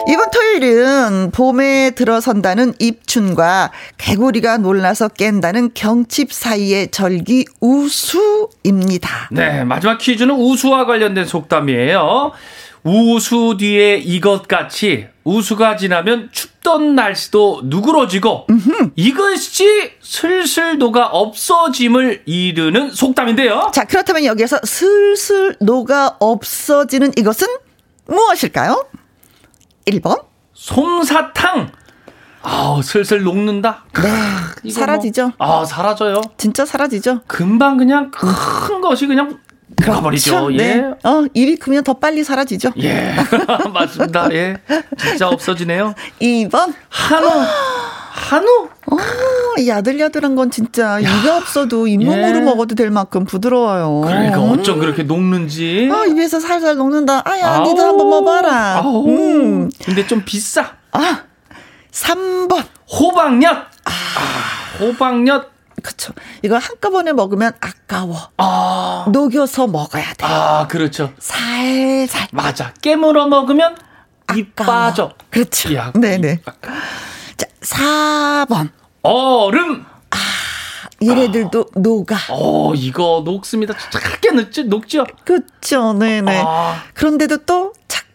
[0.08, 9.30] 이번 토요일은 봄에 들어선다는 입춘과 개구리가 놀라서 깬다는 경칩 사이의 절기 우수입니다.
[9.32, 12.32] 네, 마지막 퀴즈는 우수와 관련된 속담이에요.
[12.84, 18.90] 우수 뒤에 이것 같이 우수가 지나면 춥던 날씨도 누그러지고 음흠.
[18.98, 23.72] 이것이 슬슬 녹아 없어짐을 이르는 속담인데요.
[23.74, 27.48] 자, 그렇다면 여기에서 슬슬 녹아 없어지는 이것은
[28.06, 28.86] 무엇일까요?
[29.86, 30.24] 1번.
[30.54, 31.72] 솜사탕.
[32.44, 33.86] 아, 슬슬 녹는다.
[33.96, 34.10] 네.
[34.64, 35.32] 뭐 사라지죠.
[35.38, 36.22] 뭐, 아, 사라져요.
[36.38, 37.22] 진짜 사라지죠.
[37.28, 39.40] 금방 그냥 큰 것이 그냥
[39.78, 40.32] 들어버리죠.
[40.32, 40.54] 그렇죠.
[40.54, 40.58] 예.
[40.58, 40.92] 네.
[41.04, 42.72] 어, 입이 크면 더 빨리 사라지죠.
[42.80, 43.16] 예.
[43.74, 44.32] 맞습니다.
[44.34, 44.58] 예.
[44.98, 45.94] 진짜 없어지네요.
[46.22, 46.74] 2번.
[46.90, 47.30] 한우.
[48.14, 48.70] 한우?
[48.92, 48.98] 어,
[49.66, 52.42] 야들야들한 건 진짜 입에 없어도 잇몸으로 예.
[52.42, 54.02] 먹어도 될 만큼 부드러워요.
[54.02, 55.90] 그러니까 어쩜 그렇게 녹는지.
[55.92, 57.24] 아, 입에서 살살 녹는다.
[57.26, 58.78] 아야, 니도 한번 먹어봐라.
[58.78, 59.08] 아우.
[59.08, 59.72] 음.
[59.84, 60.74] 근데 좀 비싸.
[60.92, 61.24] 아,
[61.92, 62.64] 3번.
[62.92, 63.52] 호박엿.
[63.86, 65.52] 아, 아 호박엿.
[65.82, 66.14] 그쵸.
[66.44, 68.30] 이걸 한꺼번에 먹으면 아까워.
[68.38, 69.06] 아.
[69.12, 70.26] 녹여서 먹어야 돼.
[70.26, 71.12] 아, 그렇죠.
[71.18, 72.28] 살살.
[72.32, 72.74] 맞아.
[72.82, 73.76] 깨물어 먹으면
[74.36, 75.14] 입 빠져.
[75.32, 75.74] 그렇죠.
[75.74, 76.42] 야, 네네.
[77.62, 78.70] 자, 4번.
[79.02, 79.86] 얼음.
[80.12, 80.18] 아,
[81.02, 81.80] 얘네들도 아.
[81.80, 82.18] 녹아.
[82.30, 83.74] 어, 이거 녹습니다.
[83.92, 85.06] 작게 녹죠, 녹죠?
[85.26, 86.44] 그쵸, 네네.
[86.46, 86.84] 아.
[86.94, 87.74] 그런데도 또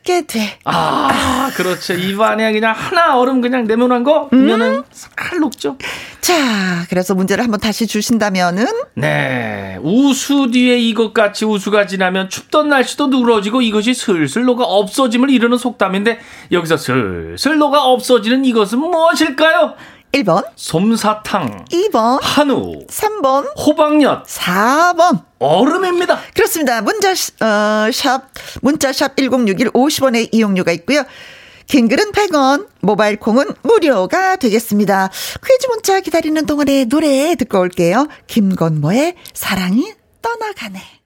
[0.09, 0.59] 먹게 돼.
[0.65, 1.93] 아, 그렇죠.
[1.93, 4.83] 입안에 그냥 하나 얼음 그냥 네모난 거 보면은 음?
[4.91, 5.77] 살 녹죠.
[6.23, 6.35] 자,
[6.89, 9.79] 그래서 문제를 한번 다시 주신다면은 네.
[9.83, 16.19] 우수 뒤에 이것같이 우수가 지나면 춥던 날씨도 누러지고 이것이 슬슬 녹아 없어짐을 이르는 속담인데
[16.51, 19.75] 여기서 슬슬 녹아 없어지는 이것은 무엇일까요?
[20.13, 26.19] 1번 솜사탕 2번 한우 3번 호박엿 4번 얼음입니다.
[26.35, 26.81] 그렇습니다.
[26.83, 28.23] 문자 어, 샵
[28.61, 31.05] 문자 샵 1061 50원의 이용료가 있고요.
[31.69, 35.11] 긴 글은 100원, 모바일 콩은 무료가 되겠습니다.
[35.47, 38.09] 퀴즈 문자 기다리는 동안에 노래 듣고 올게요.
[38.27, 39.93] 김건모의 사랑이
[40.23, 40.98] 떠나가네.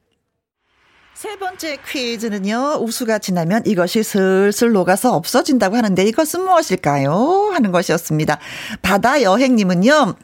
[1.22, 7.50] 세 번째 퀴즈는요, 우수가 지나면 이것이 슬슬 녹아서 없어진다고 하는데 이것은 무엇일까요?
[7.54, 8.40] 하는 것이었습니다.
[8.82, 10.16] 바다 여행님은요,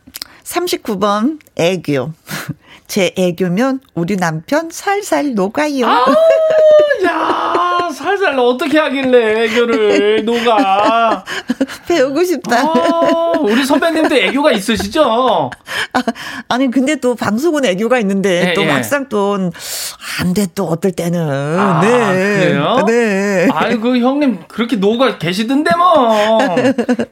[0.43, 2.13] 39번 애교.
[2.89, 5.87] 제 애교면 우리 남편 살살 녹아요.
[5.87, 6.05] 아,
[7.05, 11.25] 야, 살살 어떻게 하길래 애교를 녹아.
[11.89, 12.61] 배우고 싶다.
[12.61, 15.51] 아, 우리 선배님도 애교가 있으시죠?
[16.49, 18.67] 아, 니 근데 또 방송은 애교가 있는데 네, 또 예.
[18.67, 19.37] 막상 또
[20.21, 21.21] 안 돼 또 어떨 때는.
[21.59, 21.89] 아, 네.
[22.39, 22.85] 그래요?
[22.87, 23.49] 네.
[23.53, 26.17] 아이고 형님 그렇게 녹아 계시던데 뭐.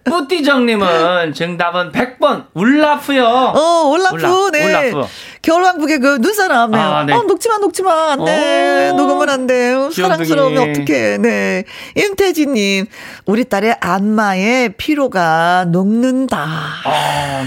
[0.04, 3.24] 뿌띠정님은 정답은 100번 울라프요.
[3.26, 3.60] 어,
[3.90, 4.16] 울라프.
[4.16, 4.90] 울라, 네.
[4.90, 5.08] 울라프.
[5.46, 6.84] 겨울왕국의 그 눈사람이에요.
[6.84, 7.12] 아, 네.
[7.12, 8.12] 어, 녹지마, 녹지마.
[8.12, 8.92] 안 돼.
[8.96, 9.74] 녹으면 안 돼.
[9.92, 11.18] 사랑스러우면 어떡해.
[11.18, 11.62] 네.
[11.94, 12.86] 임태진님,
[13.26, 16.44] 우리 딸의 안마에 피로가 녹는다.
[16.84, 17.46] 아,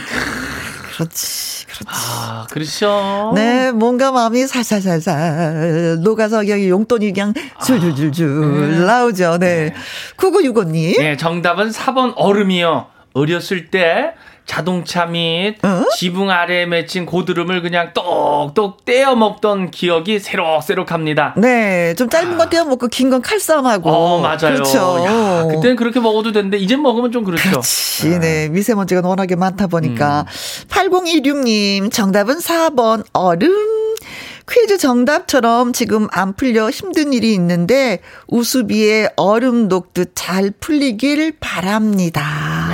[0.93, 1.65] 그렇지.
[1.65, 1.85] 그렇지.
[1.87, 3.33] 아, 그렇죠.
[3.35, 7.33] 네, 뭔가 마음이 살살살살 녹아서 여기 용돈이 그냥
[7.65, 8.85] 줄줄줄줄 아, 네.
[8.85, 9.37] 나오죠.
[9.39, 9.71] 네.
[9.71, 9.73] 네.
[10.15, 10.97] 9965님.
[10.99, 12.87] 네, 정답은 4번 얼음이요.
[13.11, 14.13] 어렸을 때
[14.49, 15.83] 자동차 및 어?
[15.95, 21.35] 지붕 아래에 맺힌 고드름을 그냥 똑똑 떼어 먹던 기억이 새록새록합니다.
[21.37, 22.37] 네, 좀 짧은 아.
[22.37, 23.91] 건 떼어 먹고 긴 건 칼싸움하고.
[23.91, 24.37] 어, 맞아요.
[24.55, 25.03] 그렇죠.
[25.05, 27.47] 야, 그때는 그렇게 먹어도 되는데 이제 먹으면 좀 그렇죠.
[27.49, 28.19] 그렇지, 아.
[28.19, 28.49] 네.
[28.49, 30.25] 미세먼지가 워낙에 많다 보니까.
[30.27, 30.67] 음.
[30.69, 33.51] 8016님 정답은 4번 얼음.
[34.51, 42.68] 퀴즈 정답처럼 지금 안 풀려 힘든 일이 있는데 우수비에 얼음 녹듯 잘 풀리길 바랍니다.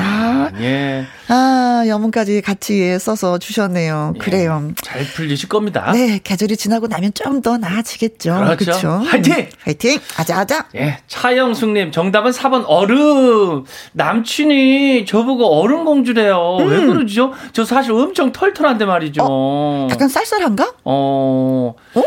[0.58, 1.06] 야, 예.
[1.28, 4.14] 아, 여문까지 같이 써서 주셨네요.
[4.16, 4.72] 예, 그래요.
[4.84, 5.92] 잘 풀리실 겁니다.
[5.92, 8.34] 네, 계절이 지나고 나면 좀 더 나아지겠죠.
[8.34, 8.56] 그렇죠.
[8.58, 8.90] 그렇죠?
[9.06, 9.50] 화이팅!
[9.64, 10.00] 화이팅!
[10.18, 10.68] 아자아자.
[10.76, 13.64] 예, 차영숙님, 정답은 4번 얼음.
[13.94, 16.58] 남친이 저보고 얼음 공주래요.
[16.62, 16.68] 음.
[16.70, 17.34] 왜 그러죠?
[17.54, 19.22] 저 사실 엄청 털털한데 말이죠.
[19.30, 20.74] 어, 약간 쌀쌀한가?
[20.86, 21.74] 어.
[21.96, 22.04] 어?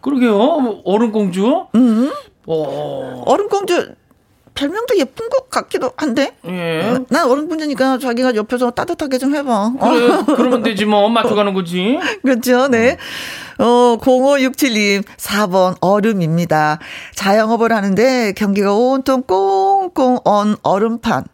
[0.00, 0.80] 그러게요.
[0.84, 1.66] 얼음 공주?
[1.74, 2.10] 음.
[2.46, 3.22] 어.
[3.26, 3.94] 얼음 공주
[4.54, 6.32] 별명도 예쁜 것 같기도 한데.
[6.46, 6.98] 예.
[7.08, 9.72] 난 어른분이니까 자기가 옆에서 따뜻하게 좀 해봐.
[9.80, 10.24] 그래, 어.
[10.36, 11.08] 그러면 되지 뭐.
[11.08, 11.98] 맞춰가는 거지.
[12.22, 12.96] 그렇죠, 네.
[13.58, 16.78] 어, 0567님, 4번 얼음입니다.
[17.14, 21.24] 자영업을 하는데 경기가 온통 꽁꽁 언 얼음판.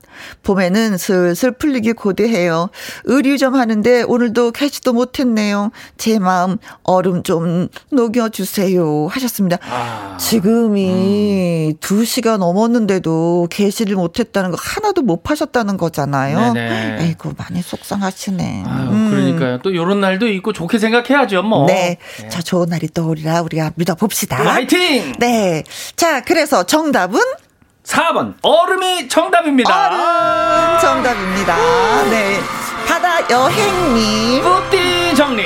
[0.42, 2.68] 봄에는 슬슬 풀리기 고대해요.
[3.04, 5.70] 의류 좀 하는데 오늘도 캐치도 못했네요.
[5.98, 9.08] 제 마음 얼음 좀 녹여주세요.
[9.08, 9.58] 하셨습니다.
[9.68, 11.76] 아, 지금이 음.
[11.80, 16.52] 2시가 넘었는데도 개시를 못했다는 거 하나도 못 파셨다는 거잖아요.
[16.52, 17.04] 네네.
[17.04, 18.64] 에이구, 많이 속상하시네.
[18.66, 19.10] 아유, 음.
[19.10, 19.58] 그러니까요.
[19.62, 21.66] 또 이런 날도 있고 좋게 생각해야죠, 뭐.
[21.66, 21.98] 네.
[22.20, 22.28] 네.
[22.28, 24.36] 자, 좋은 날이 떠오리라 우리가 믿어봅시다.
[24.36, 25.12] 화이팅!
[25.18, 25.62] 네.
[25.96, 27.20] 자, 그래서 정답은
[27.86, 29.86] 4번 얼음이 정답입니다.
[29.86, 31.56] 얼음 정답입니다.
[32.10, 32.40] 네.
[32.86, 35.44] 바다 여행님, 뿌띠정님,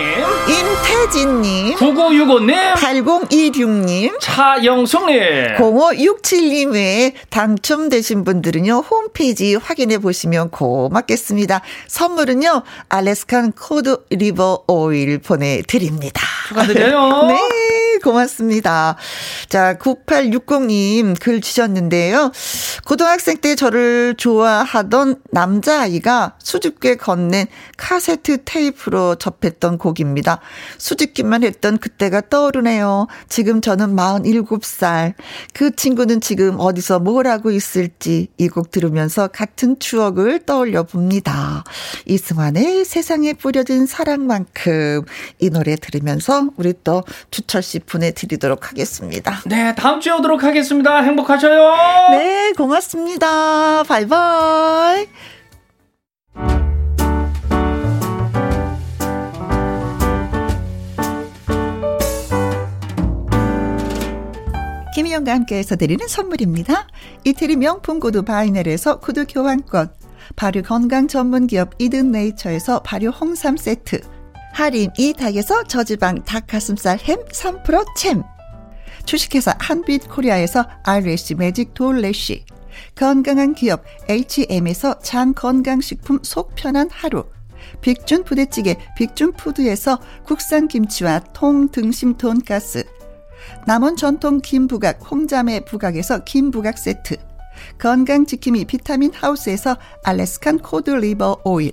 [0.49, 11.63] 임태진님, 9965님, 8026님, 차영숙님, 0567님의 당첨되신 분들은요, 홈페이지 확인해 보시면 고맙겠습니다.
[11.87, 16.21] 선물은요, Alaskan cod liver oil 보내드립니다.
[16.49, 17.23] 축하드려요.
[17.29, 17.39] 네,
[18.01, 18.97] 고맙습니다.
[19.49, 22.33] 자, 9860님 글 주셨는데요.
[22.85, 30.41] 고등학생 때 저를 좋아하던 남자아이가 수줍게 건낸 카세트 테이프로 접했던 곡입니다.
[30.79, 33.07] 수줍기만 했던 그때가 떠오르네요.
[33.29, 35.15] 지금 저는 47살.
[35.55, 41.63] 그 친구는 지금 어디서 뭘 하고 있을지 이 곡 들으면서 같은 추억을 떠올려 봅니다.
[42.07, 45.03] 이승환의 세상에 뿌려진 사랑만큼
[45.39, 49.41] 이 노래 들으면서 우리 또 주철 씨 보내드리도록 하겠습니다.
[49.47, 51.03] 네, 다음 주에 오도록 하겠습니다.
[51.03, 51.75] 행복하셔요.
[52.11, 53.83] 네, 고맙습니다.
[53.83, 55.07] 바이바이.
[64.95, 66.87] 김희영과 함께해서 드리는 선물입니다.
[67.25, 69.91] 이태리 명품 구두 바이넬에서 구두 교환권,
[70.37, 74.01] 발효 건강 전문 기업 이든 네이처에서 발효 홍삼 세트,
[74.53, 78.23] 할인 이 닭에서 저지방 닭가슴살 햄 3% 챔,
[79.05, 82.45] 주식회사 한빛 코리아에서 RSC 매직 돌래쉬,
[82.95, 87.25] 건강한 기업 H&M에서 장 건강식품 속 편한 하루,
[87.81, 92.85] 빅준 부대찌개 빅준푸드에서 국산 김치와 통등심 돈가스,
[93.67, 97.17] 남원 전통 김부각 홍자매 부각에서 김부각 세트.
[97.79, 101.73] 건강지킴이 비타민 하우스에서 Alaskan cod liver oil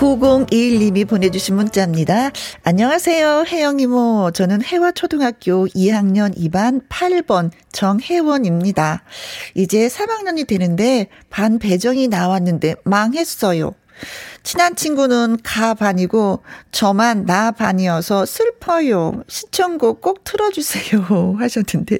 [0.00, 2.30] 9021님이 보내주신 문자입니다.
[2.64, 3.44] 안녕하세요.
[3.46, 4.30] 혜영 이모.
[4.32, 9.02] 저는 해화초등학교 2학년 2반 8번 정혜원입니다.
[9.54, 13.74] 이제 3학년이 되는데 반 배정이 나왔는데 망했어요.
[14.42, 19.22] 친한 친구는 가 반이고 저만 나 반이어서 슬퍼요.
[19.28, 21.36] 시청곡 꼭 틀어주세요.
[21.38, 21.98] 하셨는데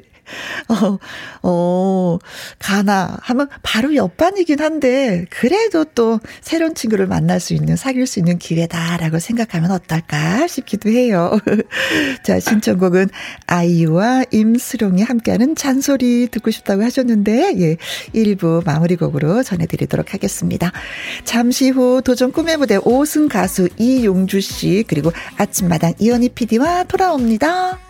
[0.69, 0.99] 어,
[1.43, 2.19] 어,
[2.59, 8.39] 가나 하면 바로 옆반이긴 한데, 그래도 또 새로운 친구를 만날 수 있는, 사귈 수 있는
[8.39, 11.39] 기회다라고 생각하면 어떨까 싶기도 해요.
[12.23, 13.09] 자, 신청곡은
[13.47, 17.77] 아이유와 임수롱이 함께하는 잔소리 듣고 싶다고 하셨는데, 예,
[18.15, 20.73] 1부 마무리곡으로 전해드리도록 하겠습니다.
[21.25, 27.90] 잠시 후 도전 꿈의 무대 5승 가수 이용주 씨, 그리고 아침마당 이현희 PD와 돌아옵니다.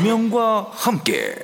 [0.00, 1.34] 김혜영과 함께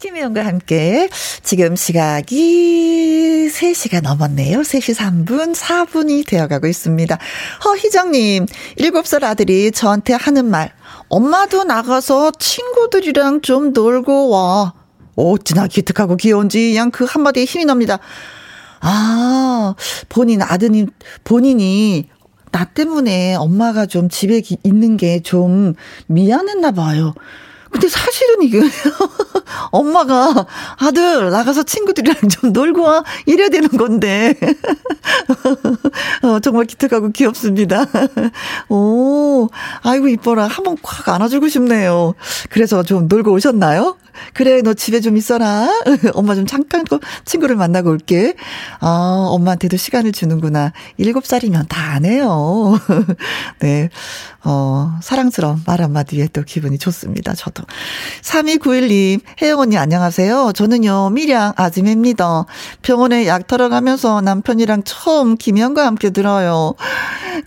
[0.00, 1.08] 김혜영과 함께
[1.44, 4.62] 지금 시각이 3시가 넘었네요.
[4.62, 7.16] 3시 3분, 4분이 되어가고 있습니다.
[7.64, 8.46] 허희정님,
[8.78, 10.72] 7살 아들이 저한테 하는 말,
[11.08, 14.74] 엄마도 나가서 친구들이랑 좀 놀고 와.
[15.14, 18.00] 어찌나 기특하고 귀여운지 그냥 그 한마디에 힘이 납니다.
[18.80, 19.74] 아,
[20.08, 20.88] 본인 아드님,
[21.22, 22.08] 본인이
[22.50, 25.74] 나 때문에 엄마가 좀 집에 있는 게 좀
[26.08, 27.14] 미안했나 봐요.
[27.70, 28.60] 근데 사실은 이게
[29.70, 30.46] 엄마가
[30.78, 34.34] 아들 나가서 친구들이랑 좀 놀고 와 이래야 되는 건데
[36.22, 37.86] 어, 정말 기특하고 귀엽습니다.
[38.68, 39.48] 오
[39.82, 42.14] 아이고 이뻐라 한번 콱 안아주고 싶네요.
[42.50, 43.96] 그래서 좀 놀고 오셨나요?
[44.34, 45.68] 그래, 너 집에 좀 있어라.
[46.14, 46.84] 엄마 좀 잠깐
[47.24, 48.34] 친구를 만나고 올게.
[48.80, 50.72] 아, 엄마한테도 시간을 주는구나.
[50.96, 52.78] 일곱 살이면 다안 해요.
[53.60, 53.88] 네.
[54.42, 57.34] 어, 사랑스러운 말 한마디에 또 기분이 좋습니다.
[57.34, 57.64] 저도.
[58.22, 60.52] 3291님, 혜영 언니 안녕하세요.
[60.54, 62.46] 저는요, 미량 아줌입니다.
[62.82, 66.74] 병원에 약 털어 가면서 남편이랑 처음 김현과 함께 들어요.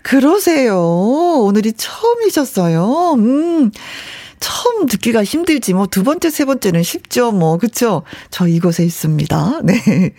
[0.02, 0.78] 그러세요.
[0.80, 3.14] 오늘이 처음이셨어요.
[3.14, 3.70] 음.
[4.40, 5.72] 처음 듣기가 힘들지.
[5.72, 7.56] 뭐 두 번째 세 번째는 쉽죠 뭐.
[7.58, 8.02] 그쵸?
[8.30, 9.60] 저 이곳에 있습니다.
[9.64, 10.12] 네.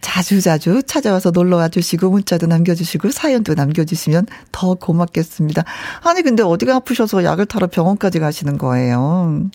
[0.00, 5.64] 자주 자주 찾아와서 놀러 와 주시고 문자도 남겨주시고 사연도 남겨주시면 더 고맙겠습니다.
[6.02, 9.48] 아니 근데 어디가 아프셔서 약을 타러 병원까지 가시는 거예요?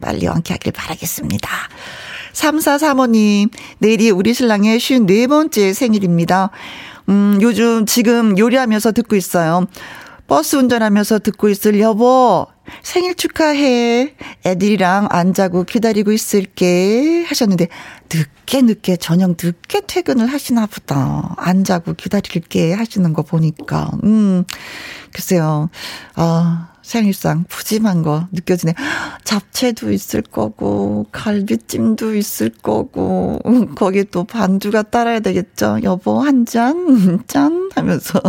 [0.00, 1.48] 빨리 완쾌하길 바라겠습니다.
[2.32, 6.50] 3435님 내일이 우리 신랑의 54번째 생일입니다.
[7.08, 9.66] 음 요즘 지금 요리하면서 듣고 있어요.
[10.26, 12.46] 버스 운전하면서 듣고 있을 여보,
[12.82, 14.14] 생일 축하해.
[14.44, 17.24] 애들이랑 안 자고 기다리고 있을게.
[17.26, 17.68] 하셨는데,
[18.12, 21.34] 늦게 늦게 저녁 늦게 퇴근을 하시나 보다.
[21.38, 23.90] 안 자고 기다릴게 하시는 거 보니까.
[24.04, 24.44] 음,
[25.12, 25.70] 글쎄요.
[26.14, 28.72] 아, 생일상 푸짐한 거 느껴지네.
[29.24, 33.40] 잡채도 있을 거고, 갈비찜도 있을 거고,
[33.74, 35.80] 거기에 또 반주가 따라야 되겠죠.
[35.82, 36.86] 여보, 한 잔?
[37.26, 37.70] 짠?
[37.74, 38.20] 하면서.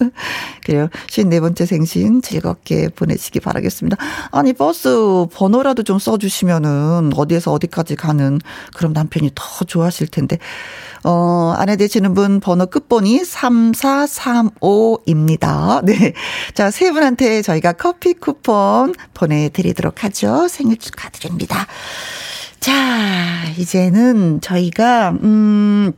[0.64, 0.88] 그래요.
[1.08, 3.98] 54번째 생신 즐겁게 보내시기 바라겠습니다.
[4.30, 8.40] 아니, 버스 번호라도 좀 써주시면은 어디에서 어디까지 가는
[8.74, 10.38] 그럼 남편이 더 좋아하실 텐데.
[11.04, 15.82] 어, 아내 되시는 분 번호 끝번이 3435입니다.
[15.86, 16.14] 네.
[16.52, 20.46] 자, 세 분한테 저희가 커피 커피 쿠폰 보내드리도록 하죠.
[20.48, 21.66] 생일 축하드립니다.
[22.60, 22.72] 자,
[23.58, 25.92] 이제는 저희가, 음,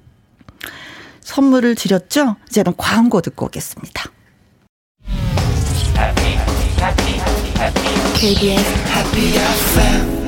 [1.20, 2.36] 선물을 드렸죠?
[2.48, 4.10] 이제는 광고 듣고 오겠습니다.
[8.14, 10.27] KBS Happy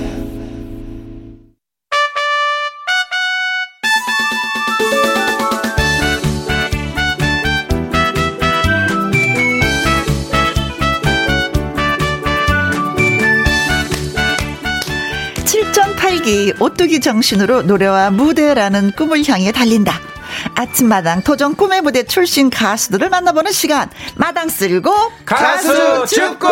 [16.30, 20.00] 7.8기 오뚜기 정신으로 노래와 무대라는 꿈을 향해 달린다.
[20.54, 23.90] 아침마당 도전 꿈의 무대 출신 가수들을 만나보는 시간.
[24.14, 24.92] 마당 쓸고
[25.24, 26.48] 가수 축구!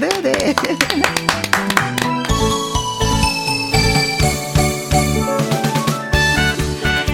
[0.00, 0.54] 네네.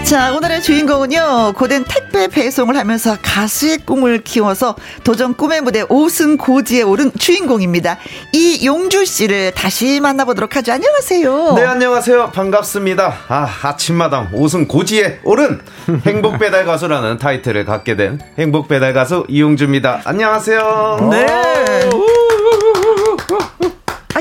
[0.03, 6.37] 자, 오늘 의 주인공은요, 고된 택배 배송을 하면서 가수의 꿈을 키워서 도전 꿈의 무대 5승
[6.37, 7.97] 고지에 오른 주인공입니다.
[8.31, 10.71] 이용주 씨를 다시 만나보도록 하죠.
[10.73, 11.53] 안녕하세요.
[11.55, 12.31] 네, 안녕하세요.
[12.31, 13.13] 반갑습니다.
[13.27, 15.59] 아, 아침마당 5승 고지에 오른
[16.05, 20.01] 행복 배달 가수라는 타이틀을 갖게 된 행복 배달 가수 이용주입니다.
[20.05, 21.09] 안녕하세요.
[21.11, 21.89] 네.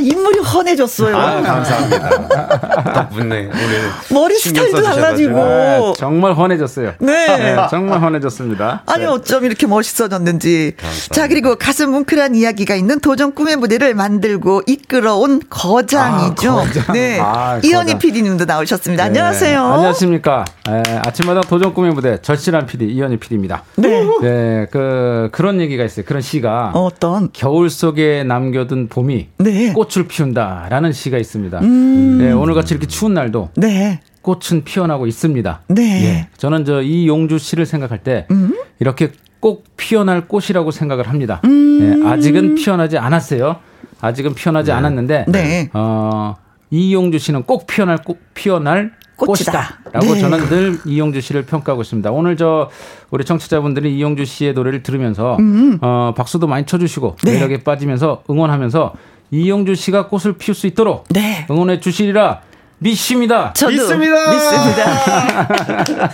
[0.01, 1.17] 아, 인물이 헌해졌어요.
[1.17, 2.93] 아, 감사합니다.
[2.95, 5.39] 덕분에 오늘 머리 스타일도 달라지고.
[5.39, 6.95] 아, 정말 헌해졌어요.
[7.01, 7.37] 네.
[7.37, 7.57] 네.
[7.71, 8.83] 정말 헌해졌습니다.
[8.87, 9.11] 아니, 네.
[9.11, 10.75] 어쩜 이렇게 멋있어졌는지.
[10.79, 11.15] 감사합니다.
[11.15, 16.51] 자, 그리고 가슴 뭉클한 이야기가 있는 도전 꿈의 무대를 만들고 이끌어온 거장이죠.
[16.53, 16.93] 아, 거장.
[16.95, 17.19] 네.
[17.21, 19.05] 아, 이현희 PD님도 나오셨습니다.
[19.05, 19.09] 네.
[19.09, 19.63] 안녕하세요.
[19.63, 20.45] 안녕하십니까.
[20.69, 23.65] 에, 아침마다 도전 꿈의 무대 절실한 PD 이현희 PD입니다.
[23.77, 24.03] 네.
[24.23, 24.67] 네.
[24.71, 26.05] 그, 그런 얘기가 있어요.
[26.07, 26.71] 그런 시가.
[26.75, 27.31] 어떤?
[27.33, 29.29] 겨울 속에 남겨둔 봄이.
[29.39, 29.73] 네.
[29.75, 31.59] 꽃을 피운다라는 시가 있습니다.
[31.61, 32.19] 음.
[32.19, 34.01] 네, 오늘같이 이렇게 추운 날도 네.
[34.23, 35.63] 꽃은 피어나고 있습니다.
[35.69, 36.05] 네.
[36.05, 38.55] 예, 저는 저 이용주 씨를 생각할 때 음.
[38.79, 41.41] 이렇게 꼭 피어날 꽃이라고 생각을 합니다.
[41.45, 42.03] 음.
[42.03, 43.57] 네, 아직은 피어나지 않았어요.
[44.01, 44.73] 아직은 피어나지 네.
[44.77, 45.71] 않았는데 네.
[45.73, 46.37] 어,
[46.71, 49.81] 이용주 씨는 꼭 피어날 꽃 피어날 꽃이다.
[49.93, 50.19] 라고 네.
[50.19, 52.11] 저는 늘 이용주 씨를 평가하고 있습니다.
[52.11, 52.71] 오늘 저
[53.11, 55.79] 우리 청취자분들이 이용주 씨의 노래를 들으면서 음.
[55.83, 57.35] 어, 박수도 많이 쳐주시고 네.
[57.35, 58.95] 매력에 빠지면서 응원하면서
[59.31, 61.47] 이영주 씨가 꽃을 피울 수 있도록 네.
[61.51, 62.43] 응원해 주시리라
[62.83, 63.53] 믿습니다.
[63.55, 64.31] 저도 믿습니다.
[64.33, 66.11] 믿습니다.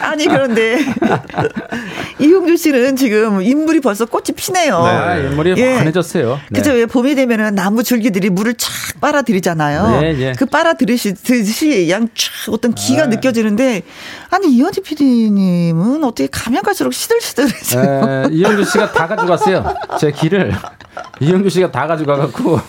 [0.00, 0.78] 아니 그런데
[2.18, 4.82] 이용주 씨는 지금 인물이 벌써 꽃이 피네요.
[4.84, 5.74] 네, 아, 인물이 예.
[5.74, 6.38] 환해졌어요.
[6.50, 6.58] 네.
[6.58, 6.72] 그죠?
[6.72, 10.00] 왜 봄이 되면은 나무 줄기들이 물을 촥 빨아들이잖아요.
[10.00, 10.32] 네, 예.
[10.32, 13.06] 그 빨아들이듯이 양촥 어떤 기가 아.
[13.06, 13.82] 느껴지는데
[14.30, 18.28] 아니 이현지 PD님은 어떻게 가면 갈수록 시들시들해져요.
[18.30, 19.74] 이영주 씨가 다 가져갔어요.
[19.98, 20.54] 제 길을
[21.20, 22.60] 이영주 씨가 다 가져가갖고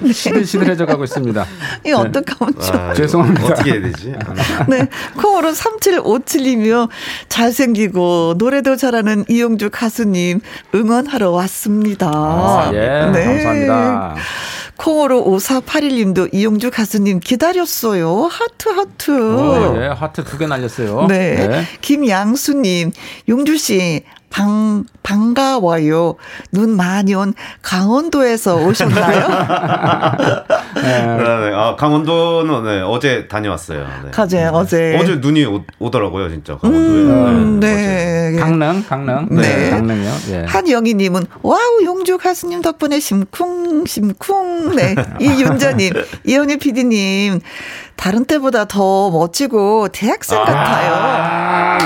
[0.00, 0.12] 네.
[0.12, 1.46] 시들시들해져 가고 있습니다.
[1.86, 2.85] 이 어떡하면 좀.
[2.90, 3.44] 아, 죄송합니다.
[3.46, 4.14] 어떻게 해야 되지?
[4.68, 4.86] 네.
[5.20, 6.88] 콩으로 3757이며
[7.28, 10.40] 잘생기고 노래도 잘하는 이용주 가수님
[10.74, 12.08] 응원하러 왔습니다.
[12.12, 13.10] 아, 예.
[13.12, 13.24] 네.
[13.24, 14.14] 감사합니다.
[14.76, 18.28] 콩으로 5481님도 이용주 가수님 기다렸어요.
[18.30, 19.10] 하트, 하트.
[19.10, 21.06] 오, 예, 하트 두 개 날렸어요.
[21.08, 21.48] 네.
[21.48, 21.64] 네.
[21.80, 22.92] 김양수님,
[23.28, 24.02] 용주씨,
[24.36, 26.16] 방, 반가워요.
[26.52, 29.28] 눈 많이 온 강원도에서 오셨나요?
[30.76, 31.06] 네.
[31.06, 31.52] 네.
[31.54, 33.86] 아, 강원도는 네, 어제 다녀왔어요.
[34.04, 34.10] 네.
[34.10, 34.44] 가제 네.
[34.52, 34.98] 어제.
[35.00, 35.46] 어제 눈이
[35.78, 36.58] 오, 더라고요 진짜.
[36.58, 37.02] 강원도에.
[37.14, 38.30] 음, 네.
[38.32, 38.38] 네.
[38.38, 39.28] 강릉, 강릉.
[39.30, 39.40] 네.
[39.40, 39.70] 네.
[39.70, 40.12] 강릉이요.
[40.32, 40.44] 예.
[40.46, 44.76] 한영희님은 wow 용주 가수님 덕분에 심쿵 심쿵.
[44.76, 44.94] 네.
[45.18, 45.94] 이윤자님,
[46.26, 47.40] 이현희 PD님.
[47.96, 50.92] 다른 때보다 더 멋지고 대학생 아, 같아요.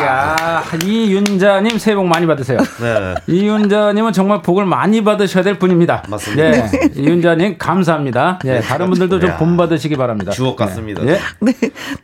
[0.04, 0.36] 야,
[0.84, 2.58] 이윤자님 새해 복 많이 받으세요.
[2.80, 3.14] 네.
[3.26, 6.04] 이윤자님은 정말 복을 많이 받으셔야 될 분입니다.
[6.08, 6.44] 맞습니다.
[6.44, 6.70] 예, 네.
[6.94, 8.38] 이윤자님 감사합니다.
[8.44, 10.32] 예, 다른 분들도 좀 본 받으시기 바랍니다.
[10.32, 11.02] 주옥 같습니다.
[11.06, 11.18] 예.
[11.40, 11.52] 네.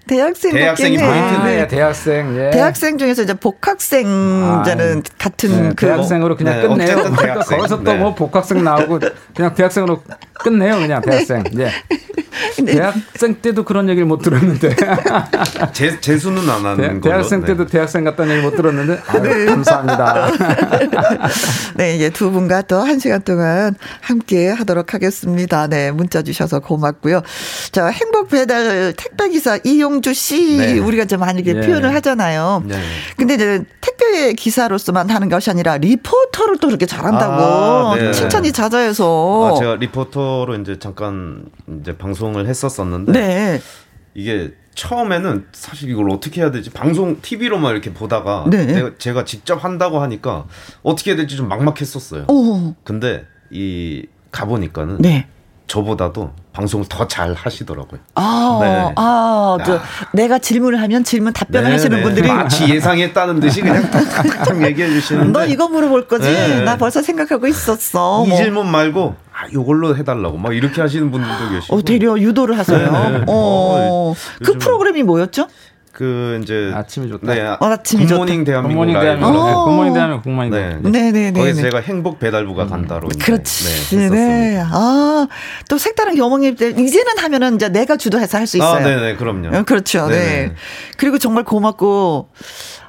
[0.07, 1.45] 대학생 대학생이 포인트네.
[1.57, 1.69] 네.
[1.69, 2.37] 대학생.
[2.39, 2.51] 예.
[2.51, 7.15] 대학생 중에서 이제 복학생자는 아, 같은 네, 그 대학생으로 그냥 네, 끝내요.
[7.17, 7.59] 대학생.
[7.59, 9.01] 거기서 또 뭐 복학생 나오고
[9.35, 10.03] 그냥 대학생으로
[10.35, 10.77] 끝내요.
[10.77, 11.43] 그냥 대학생.
[11.59, 11.71] 예.
[12.67, 14.75] 대학생 때도 그런 얘기를 못 들었는데.
[15.73, 17.73] 재, 재수는 안 하는 대, 대학생 때도 네.
[17.73, 19.01] 대학생 같다는 얘기 못 들었는데.
[19.07, 19.45] 아유, 네.
[19.47, 20.31] 감사합니다.
[21.77, 25.67] 네, 이제 두 분과 또 한 시간 동안 함께 하도록 하겠습니다.
[25.67, 27.23] 네, 문자 주셔서 고맙고요.
[27.73, 30.79] 자, 행복 배달 택배 기사 이용주 씨 네.
[30.79, 31.53] 우리가 좀 많이 네.
[31.55, 32.63] 표현을 하잖아요.
[32.65, 32.81] 네.
[33.17, 38.13] 근데 이제 택배 기사로서만 하는 것이 아니라 리포터를 또 이렇게 잘한다고 아, 네.
[38.13, 39.51] 칭찬이 잦아해서.
[39.57, 41.45] 아, 제가 리포터로 이제 잠깐
[41.81, 43.61] 이제 방송 을 했었었는데 네.
[44.15, 46.71] 이게 처음에는 사실 이걸 어떻게 해야 되지?
[46.71, 48.91] 방송 TV로만 이렇게 보다가 네.
[48.99, 50.47] 제가 직접 한다고 하니까
[50.83, 52.25] 어떻게 해야 될지 좀 막막했었어요.
[52.29, 52.75] 오.
[52.85, 55.27] 근데 이 가보니까는 네.
[55.67, 58.01] 저보다도 방송을 더 잘 하시더라고요.
[58.15, 58.93] 아, 네.
[58.97, 59.81] 아, 저,
[60.13, 62.03] 내가 질문을 하면 질문 답변을 네, 하시는 네.
[62.03, 66.27] 분들이 마치 예상했다는 듯이 그냥 탁탁 얘기해 주시는데 너 이거 물어볼 거지?
[66.31, 66.63] 네.
[66.63, 68.25] 나 벌써 생각하고 있었어.
[68.27, 68.37] 이 뭐.
[68.37, 71.77] 질문 말고 아, 요걸로 해달라고 막 이렇게 하시는 분들도 계시고.
[71.77, 72.79] 어, 되려 유도를 하세요.
[72.79, 72.85] 네,
[73.19, 73.19] 네.
[73.19, 75.49] 어, 어, 그 프로그램이 뭐였죠?
[75.93, 77.35] 그 이제 아침이 좋다.
[77.35, 78.51] 네, 어, 아침이 굿모닝 좋다.
[78.51, 79.47] 대한민국 굿모닝 대한민국.
[79.47, 81.41] 네, 굿모닝 대한민국 굿모닝 네, 네, 네, 네.
[81.41, 82.69] 거기 서 제가 행복 배달부가 음.
[82.71, 83.97] 간다로 그렇지.
[83.97, 84.63] 네, 네.
[84.65, 85.27] 아,
[85.69, 88.77] 또 색다른 경험일 때 이제는 하면은 이제 내가 주도해서 할 수 있어요.
[88.77, 89.57] 아, 네, 네, 그럼요.
[89.57, 90.07] 어, 그렇죠.
[90.09, 90.25] 네네.
[90.49, 90.55] 네.
[90.99, 92.29] 그리고 정말 고맙고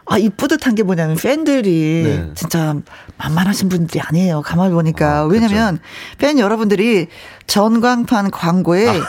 [0.10, 2.32] 아, 이 뿌듯한 게 뭐냐면 팬들이 네.
[2.34, 2.76] 진짜
[3.18, 4.41] 만만하신 분들이 아니에요.
[4.41, 5.20] 가만히 보니까.
[5.20, 5.80] 아, 왜냐면
[6.18, 7.08] 팬 여러분들이
[7.45, 9.01] 전광판 광고에 아,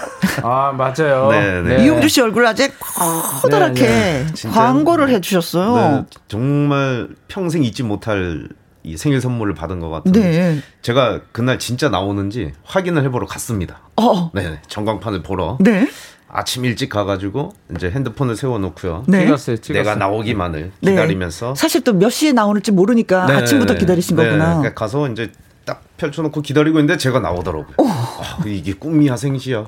[0.43, 1.31] 아 맞아요.
[1.31, 1.85] 네, 네.
[1.85, 2.69] 이용주 씨 얼굴 아주
[3.43, 4.51] 커다랗게 네, 네.
[4.51, 5.77] 광고를 해 주셨어요.
[5.77, 8.49] 네, 정말 평생 잊지 못할
[8.83, 10.61] 이 생일 선물을 받은 것 같은데 네.
[10.83, 13.81] 제가 그날 진짜 나오는지 확인을 해보러 갔습니다.
[13.97, 14.31] 어.
[14.33, 15.59] 네, 전광판을 보러.
[15.61, 15.87] 네.
[16.31, 19.05] 아침 일찍 가가지고 이제 핸드폰을 세워놓고요.
[19.09, 19.25] 네.
[19.25, 19.83] 찍었어요, 찍었어요.
[19.83, 20.91] 내가 나오기만을 네.
[20.91, 21.55] 기다리면서.
[21.55, 23.35] 사실 또 몇 시에 나오는지 모르니까 네.
[23.35, 24.25] 아침부터 기다리신 네.
[24.25, 24.59] 거구나.
[24.59, 25.33] 그러니까 가서 이제
[25.65, 27.75] 딱 펼쳐놓고 기다리고 있는데 제가 나오더라고요.
[27.79, 29.67] 아, 이게 꿈이야 생시야.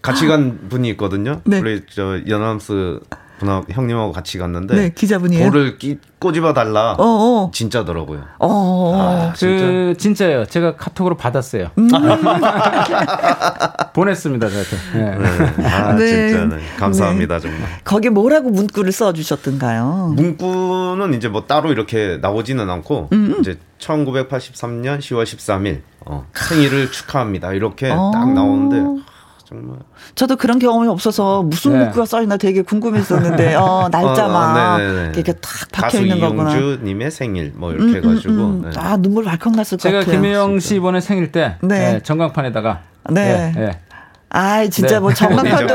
[0.00, 1.40] 같이 간 분이 있거든요.
[1.44, 1.58] 네.
[1.58, 3.00] 우리 저 연암스
[3.40, 5.50] 분하 형님하고 같이 갔는데 네, 기자분이에요.
[5.50, 6.92] 볼을 끼, 꼬집어 달라.
[6.98, 7.50] 어어.
[7.54, 8.22] 진짜더라고요.
[8.38, 8.92] 어.
[8.94, 9.64] 아, 진짜?
[9.64, 10.44] 그 진짜예요.
[10.44, 11.70] 제가 카톡으로 받았어요.
[11.78, 11.88] 음.
[13.94, 14.76] 보냈습니다, 저한테.
[14.92, 15.18] 네.
[15.56, 15.66] 네.
[15.66, 16.28] 아, 네.
[16.28, 16.62] 진짜 네.
[16.78, 17.40] 감사합니다, 네.
[17.40, 17.60] 정말.
[17.84, 20.12] 거기에 뭐라고 문구를 써 주셨던가요?
[20.16, 23.36] 문구는 이제 뭐 따로 이렇게 나오지는 않고 음.
[23.40, 27.54] 이제 1983년 10월 13일 어, 생일을 축하합니다.
[27.54, 28.10] 이렇게 어.
[28.12, 29.02] 딱 나오는데
[29.50, 29.78] 정말.
[30.14, 31.78] 저도 그런 경험이 없어서 무슨 네.
[31.80, 35.42] 문구가 써있나 되게 궁금했었는데 어, 날짜만 어, 어, 이렇게 탁
[35.72, 36.56] 박혀 있는 거구나.
[36.56, 38.70] 이용주님의 생일 뭐 이렇게 음, 음 해가지고 음, 음.
[38.70, 38.78] 네.
[38.78, 40.04] 아 눈물 발컥 났을 것 같아요.
[40.04, 41.94] 제가 김혜영 씨 이번에 생일 때 네.
[41.94, 43.80] 네, 전광판에다가 네.
[44.32, 44.38] 네.
[44.38, 45.00] 아, 진짜 네.
[45.00, 45.74] 뭐 전광판도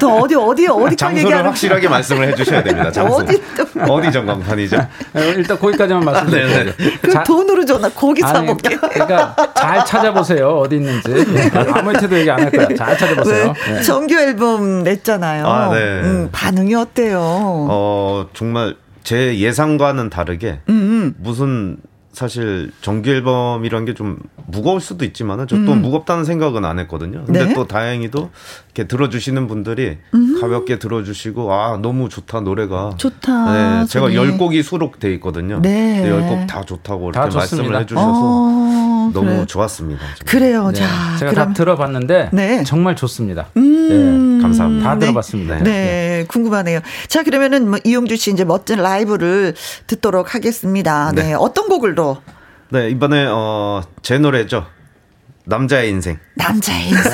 [0.00, 2.90] 또 어디 어디 어디 장소를 확실하게 말씀을 해주셔야 됩니다.
[2.92, 3.14] 장소.
[3.16, 3.40] 어디
[3.88, 4.76] 어디 전광판이죠?
[5.14, 6.70] 네, 일단 거기까지만 말씀드릴게요.
[6.70, 8.76] 아, 그 돈으로 줘나 고기 사 먹게.
[8.76, 11.08] 그러니까 잘 찾아보세요 어디 있는지.
[11.32, 12.68] 네, 아무한테도 얘기 안 할 거야.
[12.76, 13.54] 잘 찾아보세요.
[13.66, 13.82] 네.
[13.82, 15.46] 정규 앨범 냈잖아요.
[15.46, 15.78] 아, 네.
[16.02, 17.18] 음, 반응이 어때요?
[17.22, 21.14] 어 정말 제 예상과는 다르게 음, 음.
[21.18, 21.78] 무슨
[22.12, 25.82] 사실 정규 앨범이란 게 좀 무거울 수도 있지만은 저또 음.
[25.82, 27.22] 무겁다는 생각은 안 했거든요.
[27.24, 27.54] 근데 네?
[27.54, 28.30] 또 다행히도
[28.66, 30.40] 이렇게 들어주시는 분들이 음.
[30.40, 33.52] 가볍게 들어주시고 아 너무 좋다 노래가 좋다.
[33.82, 35.60] 네, 제가 열 곡이 수록돼 있거든요.
[35.62, 38.59] 네, 열 곡 다 좋다고 이렇게 다 말씀을 해주셔서 어,
[39.12, 39.46] 너무 그래.
[39.46, 40.00] 좋았습니다.
[40.00, 40.24] 정말.
[40.26, 40.70] 그래요.
[40.70, 40.78] 네.
[40.80, 41.48] 자, 제가 그럼.
[41.48, 42.64] 다 들어봤는데 네.
[42.64, 43.46] 정말 좋습니다.
[43.56, 44.36] 음.
[44.38, 44.88] 네, 감사합니다.
[44.88, 45.56] 다 들어봤습니다.
[45.58, 45.62] 네.
[45.62, 46.80] 네, 궁금하네요.
[47.08, 49.54] 자, 그러면은 뭐 이용주 씨 이제 멋진 라이브를
[49.86, 51.12] 듣도록 하겠습니다.
[51.12, 52.18] 네, 어떤 곡을 또?
[52.70, 54.66] 네, 이번에 어, 제 노래죠.
[55.50, 56.16] 남자의 인생.
[56.34, 57.12] 남자의 인생.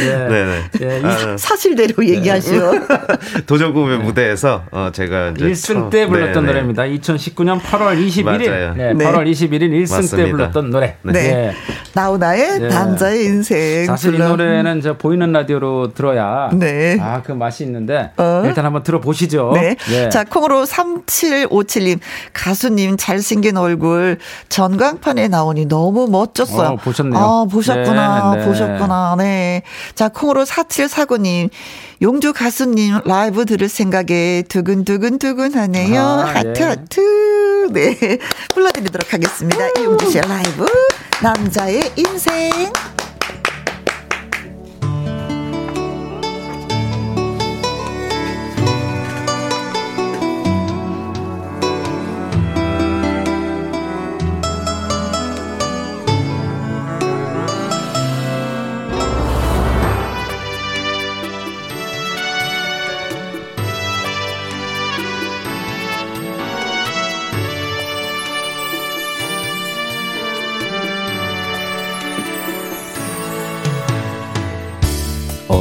[0.00, 0.06] 예.
[0.28, 0.62] 네네.
[0.80, 2.72] 예, 아, 사실대로 얘기하시오.
[3.46, 4.04] 도전구의 네.
[4.04, 6.46] 무대에서 어, 제가 이제 1승 때 불렀던 네네.
[6.46, 6.82] 노래입니다.
[6.82, 8.76] 2019년 8월 21일.
[8.76, 10.16] 네, 8월 21일 1승 맞습니다.
[10.16, 10.96] 때 불렀던 노래.
[11.02, 11.12] 네.
[11.12, 11.52] 네.
[11.94, 12.68] 나훈아의 네.
[12.68, 13.86] 남자의 인생.
[13.86, 14.26] 사실 불러.
[14.26, 16.98] 이 노래는 저 보이는 라디오로 들어야 네.
[17.00, 18.42] 아, 그 맛이 있는데 어?
[18.44, 19.52] 일단 한번 들어보시죠.
[19.54, 19.76] 네.
[19.88, 20.08] 네.
[20.08, 22.00] 자, 콩으로 3757님
[22.32, 26.70] 가수님 잘생긴 얼굴 전광판에 나 오니 너무 멋졌어요.
[26.70, 27.22] 어, 보셨네요.
[27.22, 28.34] 아, 보셨구나.
[28.34, 28.46] 네, 네.
[28.46, 29.14] 보셨구나.
[29.18, 29.62] 네.
[29.94, 31.50] 자, 콩으로 4749님
[32.00, 36.00] 용주 가수님 라이브 들을 생각에 두근두근두근 하네요.
[36.00, 36.62] 아, 하트 예.
[36.64, 37.68] 하트.
[37.72, 37.96] 네.
[38.52, 39.68] 불러드리도록 하겠습니다.
[39.82, 40.66] 용주 씨의 라이브
[41.22, 42.72] 남자의 인생.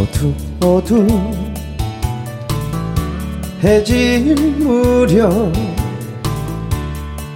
[0.01, 1.07] 어두어두
[3.63, 5.53] 해질 무렵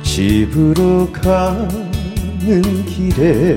[0.01, 1.69] 집으로 가는
[2.85, 3.55] 길에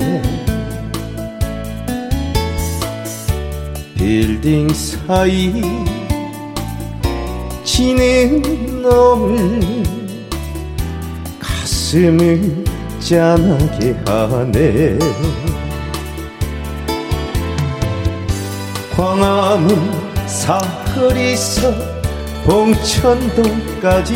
[3.95, 5.63] 빌딩 사이
[7.65, 9.83] 지는 너을
[11.41, 12.65] 가슴을
[13.01, 14.99] 짠하게 하네
[18.99, 21.73] 광화문 사거리서
[22.45, 24.11] 봉천동까지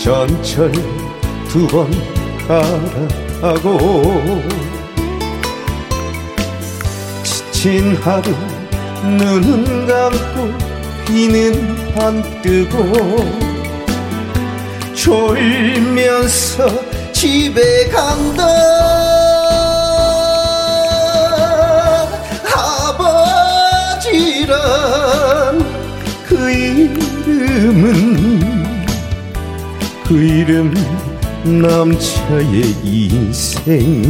[0.00, 0.70] 전철
[1.48, 1.90] 두번
[3.42, 4.40] 하고
[7.24, 8.30] 지친 하루
[9.02, 10.56] 눈은 감고
[11.08, 12.94] 귀는 안 뜨고
[14.94, 16.68] 졸면서
[17.12, 19.13] 집에 간다
[26.44, 27.94] 그 이름은
[30.06, 30.74] 그 이름
[31.42, 34.02] 남자의 인생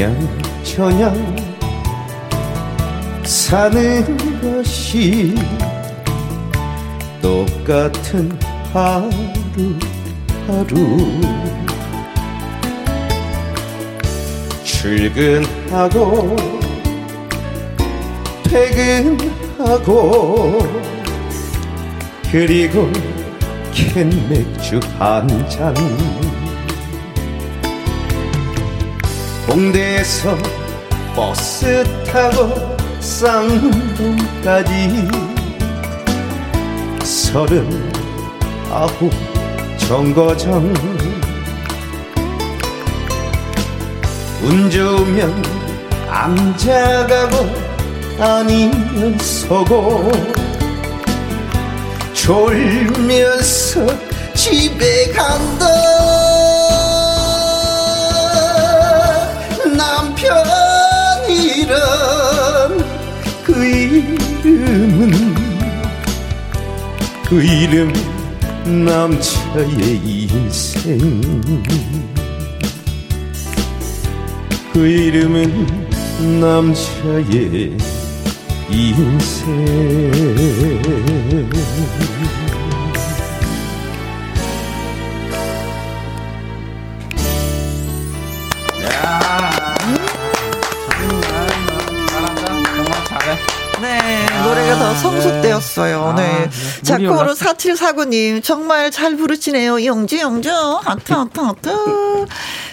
[0.00, 0.16] 그냥
[0.64, 1.36] 저냥
[3.22, 5.34] 사는 것이
[7.20, 8.32] 똑같은
[8.72, 9.10] 하루
[10.46, 10.96] 하루.
[14.64, 16.34] 출근하고
[18.44, 19.80] 퇴근하고
[22.32, 22.90] 그리고
[23.70, 25.74] 캔 맥주 한잔
[29.50, 30.38] 홍대에서
[31.16, 34.70] 버스 타고 쌍문동까지
[37.02, 37.92] 서른
[38.70, 39.10] 아홉
[39.76, 40.72] 정거장.
[44.42, 45.42] 운 좋으면
[46.08, 47.36] 앉아가고
[48.20, 50.12] 아니면 서고
[52.14, 53.84] 졸면서
[54.34, 55.89] 집에 간다
[67.30, 67.92] 그 이름
[68.84, 70.98] 남자의 인생.
[74.72, 75.66] 그 이름은
[76.40, 77.76] 남자의
[78.68, 80.10] 인생
[95.70, 96.02] 성숙되었어요.
[96.02, 96.48] 아, 네.
[96.48, 96.82] 네.
[96.82, 97.52] 자, 코로 올랐어.
[97.52, 99.84] 4749님, 정말 잘 부르시네요.
[99.84, 100.50] 영주, 영주.
[100.50, 101.70] 하트, 하트, 하트.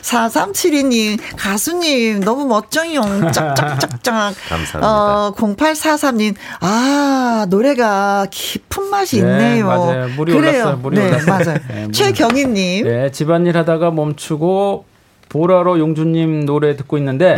[0.02, 3.02] 4372님, 가수님, 너무 멋져요.
[3.32, 4.36] 짝짝짝짝.
[4.50, 4.80] 감사합니다.
[4.82, 9.68] 어, 0843님, 아, 노래가 깊은 맛이 네, 있네요.
[9.68, 10.08] 맞아요.
[10.16, 10.52] 물이 그래요.
[10.54, 10.78] 올랐어요.
[10.78, 11.28] 물이 네, 올랐어요.
[11.38, 11.58] 맞아요.
[11.70, 14.86] 네, 최경희님, 네, 집안일 하다가 멈추고
[15.30, 17.36] 보라로 용주님 노래 듣고 있는데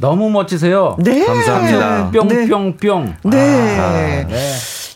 [0.00, 0.96] 너무 멋지세요.
[1.00, 1.24] 네.
[1.24, 2.10] 감사합니다.
[2.12, 3.14] 뿅뿅뿅.
[3.24, 3.78] 네.
[3.78, 3.92] 아,
[4.26, 4.26] 네.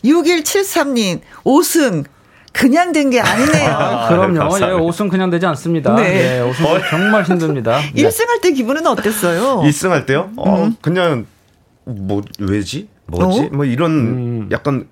[0.03, 2.05] 6173님, 5승.
[2.51, 3.69] 그냥 된 게 아니네요.
[3.71, 4.35] 아, 그럼요.
[4.35, 4.75] 예, 감사합니다.
[4.83, 5.95] 옷은 그냥 되지 않습니다.
[5.95, 6.03] 네.
[6.03, 6.39] 네.
[6.41, 7.79] 옷은 정말 힘듭니다.
[7.95, 8.03] 네.
[8.03, 9.61] 1승 할 때 기분은 어땠어요?
[9.65, 10.29] 1승 할 때요?
[10.37, 10.75] 어, 음.
[10.79, 11.25] 그냥
[11.83, 12.89] 뭐 왜지?
[13.07, 13.39] 뭐지?
[13.39, 13.49] 어?
[13.51, 14.49] 뭐 이런 음.
[14.51, 14.87] 약간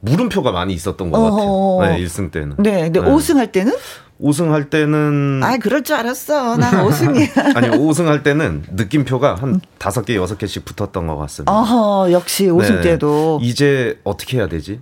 [0.00, 1.78] 물음표가 많이 있었던 것 어허.
[1.80, 1.96] 같아요.
[1.98, 2.54] 네, 1승 때는.
[2.60, 3.74] 네, 근데 5승 할 때는?
[4.22, 6.56] 5승 할 때는 아, 그럴 줄 알았어.
[6.56, 7.56] 난 5승이야.
[7.56, 11.52] 아니 5승 할 때는 느낌표가 한 다섯 개 여섯 개씩 붙었던 것 같습니다.
[11.52, 12.80] 어허, 역시 5승 네.
[12.82, 13.38] 때도.
[13.40, 13.44] 음.
[13.44, 14.80] 이제 어떻게 해야 되지?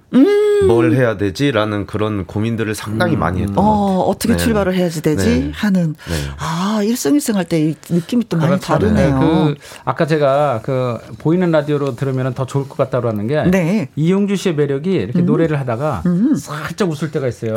[0.67, 3.75] 뭘 해야 되지라는 그런 고민들을 상당히 많이 했던 것 같아요.
[3.77, 4.37] 어, 어떻게 네.
[4.37, 5.27] 출발을 해야지 되지?
[5.27, 5.51] 네.
[5.55, 5.95] 하는.
[6.07, 6.15] 네.
[6.39, 8.67] 아, 1승 1승 할 때 느낌이 또 많이 그렇죠.
[8.67, 9.19] 다르네요.
[9.19, 9.55] 그
[9.87, 13.89] 아까 제가 그 보이는 라디오로 들으면 더 좋을 것 같다고 하는 게 네.
[13.97, 16.03] 이용주 씨의 매력이 이렇게 노래를 하다가
[16.39, 17.55] 살짝 웃을 때가 있어요.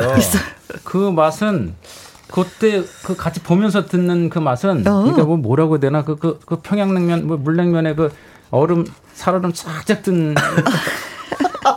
[0.82, 1.73] 그 맛은
[2.30, 6.56] 그때 그 같이 보면서 듣는 그 맛은 그러니까 뭐 뭐라고 해야 되나 그 그 그
[6.56, 8.10] 평양냉면 뭐 물냉면에 그
[8.50, 10.34] 얼음 살얼음 쫙쫙 뜬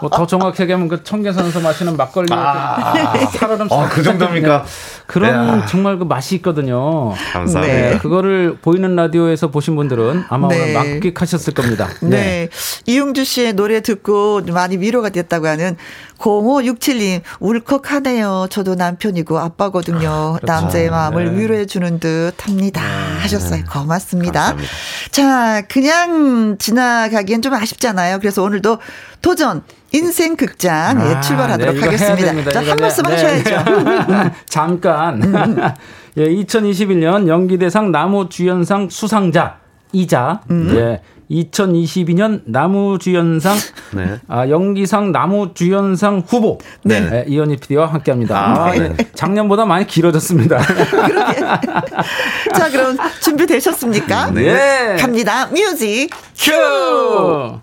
[0.02, 4.66] 뭐더 정확하게 하면 그 청계산에서 마시는 막걸리 살얼음 아, 그 정도입니까?
[5.08, 5.66] 그런 야.
[5.66, 7.14] 정말 그 맛이 있거든요.
[7.32, 7.62] 감사합니다.
[7.92, 7.98] 네.
[7.98, 10.62] 그거를 보이는 라디오에서 보신 분들은 아마 네.
[10.62, 11.88] 오늘 만끽하셨을 겁니다.
[12.02, 12.50] 네.
[12.86, 15.78] 이용주 씨의 노래 듣고 많이 위로가 됐다고 하는
[16.18, 18.48] 0567님, 울컥하네요.
[18.50, 20.38] 저도 남편이고 아빠거든요.
[20.44, 21.40] 남자의 마음을 네.
[21.42, 22.82] 위로해주는 듯 합니다.
[23.22, 23.64] 하셨어요.
[23.72, 24.54] 고맙습니다.
[24.56, 24.72] 감사합니다.
[25.12, 28.20] 자, 그냥 지나가기엔 좀 아쉽잖아요.
[28.20, 28.80] 그래서 오늘도
[29.22, 32.52] 도전, 인생 극장, 예, 아, 출발하도록 네, 하겠습니다.
[32.52, 33.12] 자, 한 네, 말씀 네.
[33.12, 34.32] 하셔야죠.
[34.48, 35.22] 잠깐.
[36.18, 39.58] 예, 2021년 연기대상 나무 주연상 수상자
[39.92, 43.58] 이자 예, 2022년 나무주연상
[43.94, 44.20] 네.
[44.28, 47.02] 아, 연기상 나무주연상 후보 네.
[47.02, 48.38] 네, 이현희 PD와 함께합니다.
[48.38, 48.90] 아, 아 네.
[48.90, 49.10] 네.
[49.14, 50.58] 작년보다 많이 길어졌습니다.
[52.56, 54.30] 자 그럼 준비되셨습니까?
[54.30, 54.54] 음, 네.
[54.54, 54.96] 네.
[54.98, 55.48] 갑니다.
[55.48, 57.62] 뮤직 큐.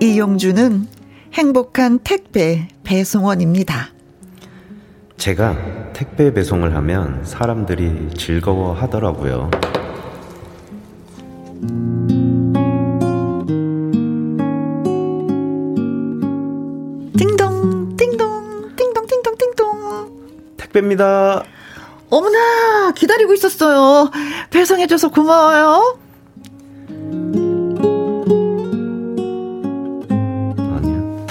[0.00, 0.86] 이용주는
[1.34, 3.95] 행복한 택배 배송원입니다.
[5.16, 5.56] 제가
[5.92, 9.50] 택배 배송을 하면 사람들이 즐거워 하더라고요.
[17.16, 20.10] 띵동, 띵동, 띵동, 띵동, 띵동.
[20.58, 21.42] 택배입니다.
[22.10, 24.10] 어머나, 기다리고 있었어요.
[24.50, 25.98] 배송해줘서 고마워요.
[30.58, 31.26] 아니요.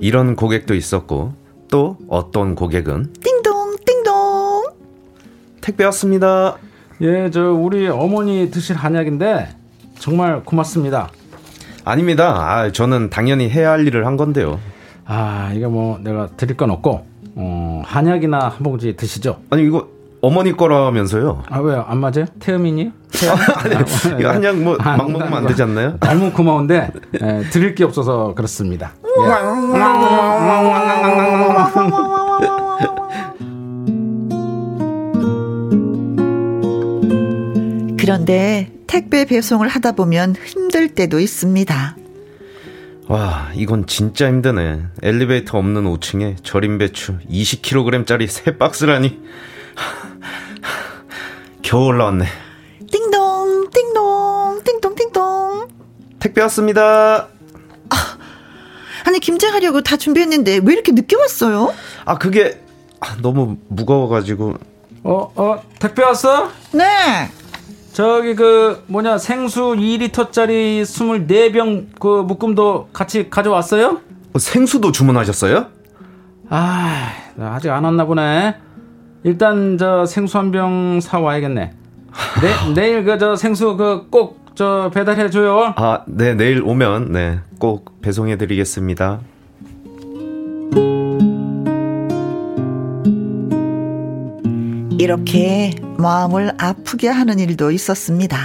[0.00, 1.32] 이런 고객도 있었고,
[1.68, 3.29] 또 어떤 고객은 띵동.
[5.60, 6.56] 택배 왔습니다.
[7.02, 9.48] 예, 저 우리 어머니 드실 한약인데
[9.98, 11.10] 정말 고맙습니다.
[11.84, 12.34] 아닙니다.
[12.36, 14.58] 아, 저는 당연히 해야 할 일을 한 건데요.
[15.06, 17.06] 아, 이거 뭐 내가 드릴 건 없고
[17.36, 19.40] 어, 한약이나 한 봉지 드시죠.
[19.50, 19.88] 아니 이거
[20.22, 21.44] 어머니 거라면서요?
[21.48, 21.84] 아 왜요?
[21.88, 22.26] 안 맞아요?
[22.40, 22.92] 태음이니?
[23.64, 25.96] 아니, 이거 한약 뭐막 먹으면 안 되지 않나요?
[25.98, 26.90] 너무 고마운데
[27.22, 28.92] 예, 드릴 게 없어서 그렇습니다.
[29.04, 29.10] 예.
[38.10, 41.96] 그런데 택배 배송을 하다 보면 힘들 때도 있습니다.
[43.06, 44.82] 와, 이건 진짜 힘드네.
[45.00, 49.20] 엘리베이터 없는 5층에 절임 배추 20kg짜리 세 박스라니.
[51.62, 52.24] 겨우 올라왔네.
[52.90, 55.68] 띵동, 띵동, 띵동, 띵동.
[56.18, 57.28] 택배 왔습니다.
[57.90, 58.18] 아,
[59.06, 61.72] 아니, 김장하려고 다 준비했는데 왜 이렇게 늦게 왔어요?
[62.04, 62.60] 아, 그게
[62.98, 64.54] 아, 너무 무거워가지고.
[65.04, 66.50] 어, 어, 택배 왔어?
[66.72, 67.30] 네.
[68.00, 74.00] 저기 그 뭐냐 생수 2리터짜리 24병 그 묶음도 같이 가져왔어요?
[74.32, 75.66] 어, 생수도 주문하셨어요?
[76.48, 78.56] 아, 아직 안 왔나 보네.
[79.22, 81.72] 일단 저 생수 한 병 사 와야겠네.
[82.40, 85.74] 내, 내일 그 저 생수 그 꼭 저 배달해 줘요.
[85.76, 89.20] 아, 네, 내일 오면 네, 꼭 배송해 드리겠습니다.
[95.00, 98.36] 이렇게 마음을 아프게 하는 일도 있었습니다.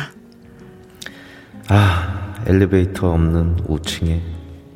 [1.67, 4.21] 아, 엘리베이터 없는 5층에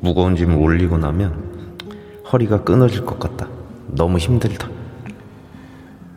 [0.00, 1.78] 무거운 짐을 올리고 나면
[2.30, 3.48] 허리가 끊어질 것 같다.
[3.86, 4.68] 너무 힘들다.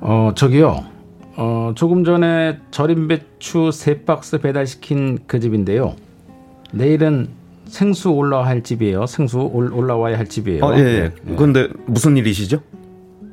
[0.02, 0.84] 어, 저기요.
[1.38, 5.96] 어, 조금 전에 절임 배추 세 박스 배달시킨 그 집인데요.
[6.74, 7.30] 내일은
[7.68, 9.06] 생수 올라와야 할 집이에요.
[9.06, 10.66] 생수 올, 올라와야 할 집이에요.
[10.66, 11.14] 아, 예, 예.
[11.24, 11.36] 네.
[11.38, 12.60] 그런데 무슨 일이시죠?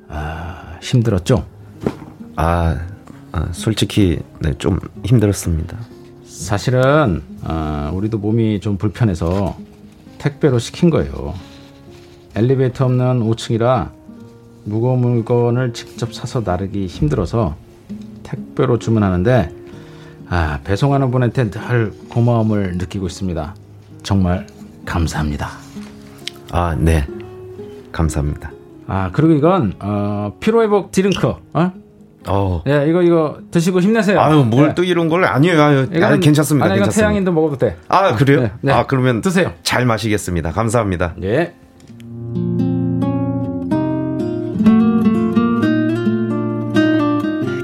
[0.09, 1.45] 아, 힘들었죠?
[2.37, 2.77] 아,
[3.33, 5.79] 아 솔직히 네, 좀 힘들었습니다.
[6.25, 9.57] 사실은 어, 우리도 몸이 좀 불편해서
[10.19, 11.35] 택배로 시킨 거예요.
[12.35, 13.91] 엘리베이터 없는 5층이라
[14.65, 17.57] 무거운 물건을 직접 사서 나르기 힘들어서
[18.23, 19.55] 택배로 주문하는데
[20.29, 23.55] 아, 배송하는 분한테 늘 고마움을 느끼고 있습니다.
[24.03, 24.47] 정말
[24.85, 25.51] 감사합니다.
[26.53, 27.07] 아, 네.
[27.91, 28.53] 감사합니다.
[28.87, 31.35] 아, 그리고 이건 어, 피로회복 드링크.
[31.53, 31.73] 어?
[32.29, 32.63] 어.
[32.67, 34.21] 예, 이거 이거 드시고 힘내세요.
[34.21, 34.89] 아유, 뭘 또 예.
[34.89, 35.63] 이런 걸 아니에요.
[35.63, 36.67] 아유, 아니, 괜찮습니다.
[36.67, 37.77] 아니, 이건 태양인도 먹어도 돼.
[37.89, 38.43] 아, 그래요?
[38.43, 38.73] 네, 네.
[38.73, 39.53] 아, 그러면 드세요.
[39.63, 40.53] 잘 마시겠습니다.
[40.53, 41.15] 감사합니다.
[41.23, 41.55] 예.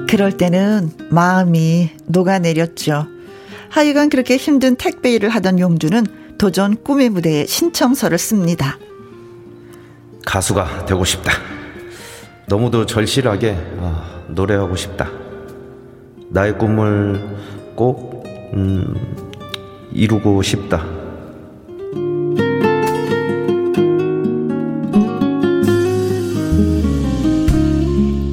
[0.08, 3.06] 그럴 때는 마음이 녹아내렸죠.
[3.68, 6.06] 하여간 그렇게 힘든 택배 일을 하던 용주는
[6.38, 8.78] 도전 꿈의 무대에 신청서를 씁니다.
[10.24, 11.32] 가수가 되고 싶다.
[12.48, 15.10] 너무도 절실하게 아, 노래하고 싶다.
[16.30, 17.36] 나의 꿈을
[17.74, 18.24] 꼭
[18.54, 18.94] 음,
[19.92, 20.84] 이루고 싶다.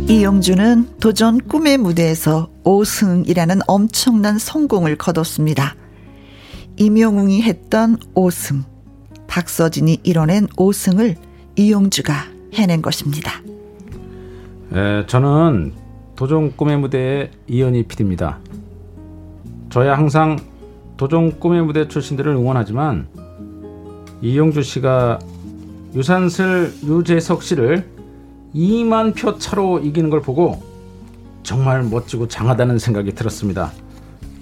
[0.07, 5.75] 이용주는 도전 꿈의 무대에서 5승이라는 엄청난 성공을 거뒀습니다.
[6.77, 8.63] 임영웅이 했던 5승,
[9.27, 11.15] 박서진이 이뤄낸 5승을
[11.55, 12.13] 이용주가
[12.53, 13.41] 해낸 것입니다.
[14.73, 15.73] 에, 저는
[16.15, 18.39] 도전 꿈의 무대의 이현희 PD입니다.
[19.69, 20.37] 저야 항상
[20.97, 23.07] 도전 꿈의 무대 출신들을 응원하지만
[24.21, 25.19] 이용주 씨가
[25.95, 27.87] 유산슬 유재석 씨를
[28.53, 30.61] 2만 표 차로 이기는 걸 보고
[31.41, 33.71] 정말 멋지고 장하다는 생각이 들었습니다.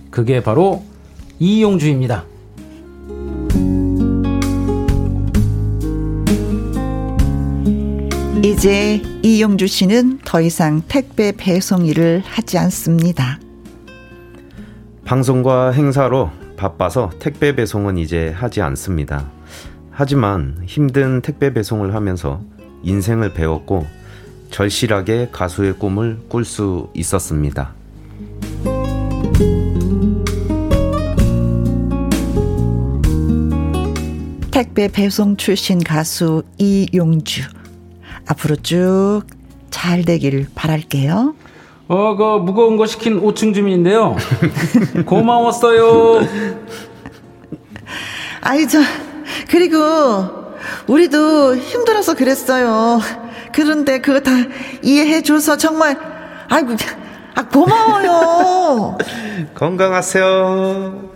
[0.10, 0.84] 그게 바로
[1.40, 2.26] 이용주입니다.
[8.44, 13.40] 이제 이용주 씨는 더 이상 택배 배송 일을 하지 않습니다.
[15.06, 19.30] 방송과 행사로 바빠서 택배 배송은 이제 하지 않습니다.
[19.92, 22.42] 하지만 힘든 택배 배송을 하면서
[22.82, 23.86] 인생을 배웠고
[24.50, 27.76] 절실하게 가수의 꿈을 꿀 수 있었습니다.
[34.50, 37.61] 택배 배송 출신 가수 이용주.
[38.28, 39.42] 앞으로 쭉
[39.72, 41.34] 잘 되길 바랄게요.
[41.88, 44.16] 어, 그 무거운 거 시킨 5층 주민인데요.
[45.08, 46.22] 고마웠어요.
[48.42, 48.80] 아이, 저,
[49.50, 49.78] 그리고,
[50.88, 53.00] 우리도 힘들어서 그랬어요.
[53.52, 54.32] 그런데 그거 다
[54.84, 55.98] 이해해줘서 정말,
[56.48, 56.76] 아이고,
[57.36, 58.98] 아, 고마워요.
[59.56, 61.11] 건강하세요.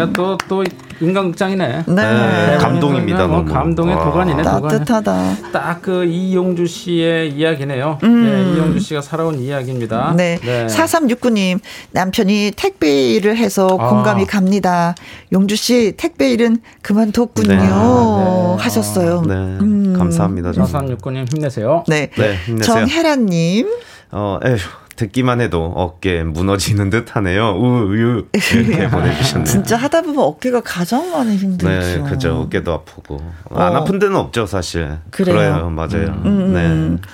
[0.00, 0.64] 아, 이거 또, 또,
[1.00, 1.84] 인간극장이네.
[1.86, 1.94] 네.
[1.94, 2.56] 네.
[2.58, 3.26] 감동입니다.
[3.26, 4.04] 뭐 감동의 와.
[4.04, 5.36] 도가니네, 따뜻하다.
[5.52, 7.98] 딱 그 이용주 씨의 이야기네요.
[8.02, 8.24] 음.
[8.24, 10.12] 네, 이용주 씨가 살아온 이야기입니다.
[10.16, 10.38] 네.
[10.42, 10.66] 네.
[10.66, 11.60] 4369님,
[11.92, 13.88] 남편이 택배 일을 해서 아.
[13.88, 14.94] 공감이 갑니다.
[15.32, 17.48] 용주 씨, 택배 일은 그만뒀군요.
[17.48, 17.56] 네.
[17.56, 18.56] 네.
[18.58, 19.22] 하셨어요.
[19.26, 19.34] 네.
[19.34, 19.94] 음.
[19.96, 20.52] 감사합니다.
[20.52, 21.84] 4369님 힘내세요.
[21.88, 22.10] 네.
[22.14, 22.86] 네 힘내세요.
[22.86, 23.66] 정혜란님.
[24.12, 24.56] 어, 에휴.
[24.98, 27.52] 듣기만 해도 어깨 무너지는 듯하네요.
[27.56, 29.44] 우유 이렇게 보내주셨네요.
[29.44, 31.68] 진짜 하다 보면 어깨가 가장 많이 힘들죠.
[31.68, 32.40] 네, 그죠.
[32.40, 33.60] 어깨도 아프고 어.
[33.60, 34.98] 안 아픈 데는 없죠, 사실.
[35.10, 36.20] 그래요, 그래요 맞아요.
[36.24, 37.08] 음, 네.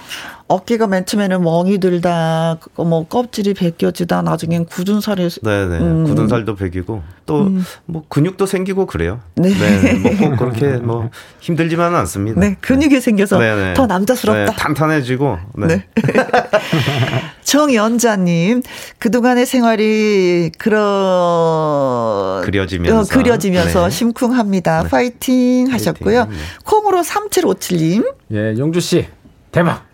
[0.46, 5.28] 어깨가 맨 처음에는 멍이 들다, 뭐 껍질이 벗겨지다, 나중엔 굳은 살이.
[5.42, 5.78] 네네.
[5.78, 6.04] 음.
[6.04, 7.64] 굳은 살도 벗기고 또뭐 음.
[8.10, 9.20] 근육도 생기고 그래요.
[9.36, 9.48] 네.
[9.48, 9.94] 네.
[9.94, 11.08] 뭐꼭 그렇게 뭐
[11.40, 12.40] 힘들지만은 않습니다.
[12.40, 12.56] 네.
[12.60, 13.74] 근육이 생겨서 네네.
[13.74, 14.52] 더 남자스럽다.
[14.52, 15.38] 네, 탄탄해지고.
[15.56, 15.66] 네.
[15.66, 15.86] 네.
[17.44, 18.62] 정연자님,
[18.98, 23.90] 그동안의 생활이 그러 그려지면서 어, 그려지면서 네.
[23.90, 24.82] 심쿵합니다.
[24.82, 24.88] 네.
[24.90, 26.26] 파이팅 하셨고요.
[26.26, 26.42] 파이팅.
[26.64, 28.12] 콩으로 3757님.
[28.32, 29.06] 예, 용주 씨
[29.52, 29.93] 대박.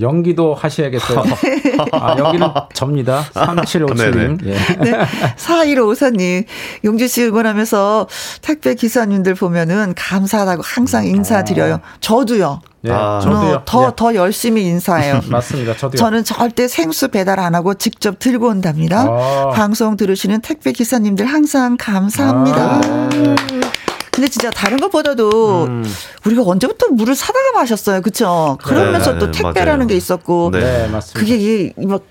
[0.00, 1.22] 연기도 하셔야겠어요.
[1.92, 3.24] 아, 연기는 접니다.
[3.34, 4.46] 3757님.
[4.46, 4.54] 예.
[4.78, 4.98] 네.
[5.36, 6.44] 4154님.
[6.84, 8.08] 용주 씨 응원하면서
[8.40, 11.80] 택배 기사님들 보면은 감사하다고 항상 인사드려요.
[12.00, 12.60] 저도요.
[12.84, 13.62] 예, 아, 저도요.
[13.64, 13.90] 더, 예.
[13.94, 15.20] 더 열심히 인사해요.
[15.30, 15.76] 맞습니다.
[15.76, 15.98] 저도요.
[15.98, 19.06] 저는 절대 생수 배달 안 하고 직접 들고 온답니다.
[19.08, 19.50] 아.
[19.54, 22.80] 방송 들으시는 택배 기사님들 항상 감사합니다.
[22.82, 23.71] 아.
[24.12, 25.84] 근데 진짜 다른 것보다도 음.
[26.26, 28.02] 우리가 언제부터 물을 사다가 마셨어요.
[28.02, 28.58] 그쵸?
[28.62, 29.86] 그러면서 네, 또 택배라는 맞아요.
[29.88, 30.50] 게 있었고.
[30.52, 31.18] 네, 네 맞습니다.
[31.18, 32.02] 그게 막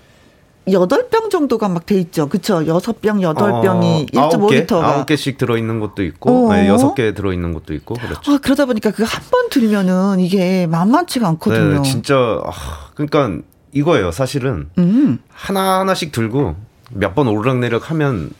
[0.70, 2.28] 여덟 병 정도가 막 돼 있죠.
[2.28, 2.66] 그쵸?
[2.66, 4.82] 여섯 병, 여덟 병이 어, 1.5리터가.
[4.82, 6.54] 아홉 개씩 들어있는 것도 있고, 어.
[6.54, 8.32] 네, 여섯 개 들어있는 것도 있고, 그렇죠.
[8.32, 11.82] 아, 그러다 보니까 그 한 번 들면은 이게 만만치가 않거든요.
[11.82, 12.52] 네, 진짜, 아,
[12.94, 13.42] 그러니까
[13.72, 14.10] 이거예요.
[14.12, 14.68] 사실은.
[14.78, 15.18] 음.
[15.32, 16.54] 하나하나씩 들고
[16.90, 18.30] 몇 번 오르락내리락 하면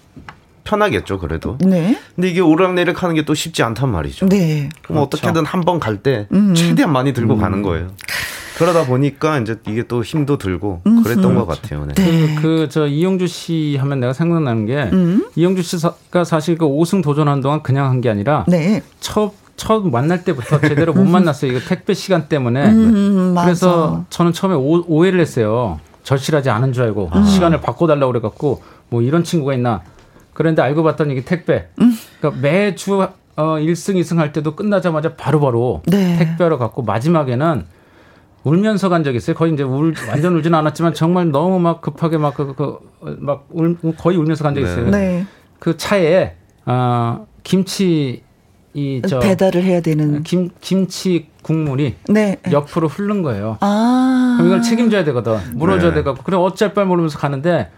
[0.76, 1.58] 편하겠죠, 그래도.
[1.60, 1.98] 네.
[2.16, 4.26] 근데 이게 오르락내리락 하는 게 또 쉽지 않단 말이죠.
[4.28, 4.68] 네.
[4.82, 5.02] 그럼 그렇죠.
[5.02, 6.54] 어떻게든 한 번 갈때 음.
[6.54, 7.40] 최대한 많이 들고 음.
[7.40, 7.88] 가는 거예요.
[8.58, 11.02] 그러다 보니까 이제 이게 또 힘도 들고 음.
[11.04, 11.86] 그랬던 것 같아요.
[11.86, 11.94] 네.
[11.94, 12.34] 네.
[12.42, 15.26] 그, 저 이영주 씨 하면 내가 생각나는 게 음.
[15.36, 18.82] 이영주 씨가 사실 그 5승 도전한 동안 그냥 한 게 아니라 네.
[18.98, 21.52] 첫, 첫 만날 때부터 제대로 못 만났어요.
[21.52, 22.66] 이거 택배 시간 때문에.
[22.70, 25.78] 음, 그래서 저는 처음에 오, 오해를 했어요.
[26.02, 27.22] 절실하지 않은 줄 알고 아.
[27.22, 29.82] 시간을 바꿔달라고 그래갖고 뭐 이런 친구가 있나
[30.34, 31.68] 그런데 알고 봤더니 이게 택배.
[31.80, 31.96] 음.
[32.20, 36.18] 그러니까 매주 어 1승 2승 할 때도 끝나자마자 바로바로 바로 네.
[36.18, 37.64] 택배로 갖고 마지막에는
[38.44, 39.36] 울면서 간 적이 있어요.
[39.36, 42.78] 거의 이제 울 완전 울지는 않았지만 정말 너무 막 급하게 막 그 그
[43.20, 44.90] 막 울, 거의 울면서 간 적이 있어요.
[44.90, 45.24] 네.
[45.58, 46.34] 그 차에
[46.66, 48.22] 어 김치
[48.74, 52.36] 이 저 배달을 해야 되는 김 김치 국물이 네.
[52.50, 53.58] 옆으로 흐른 거예요.
[53.60, 54.34] 아.
[54.38, 55.38] 그럼 이걸 책임져야 되거든.
[55.54, 55.96] 물어줘야 네.
[56.02, 57.70] 되고 그래 어쩔 뻔 모르면서 가는데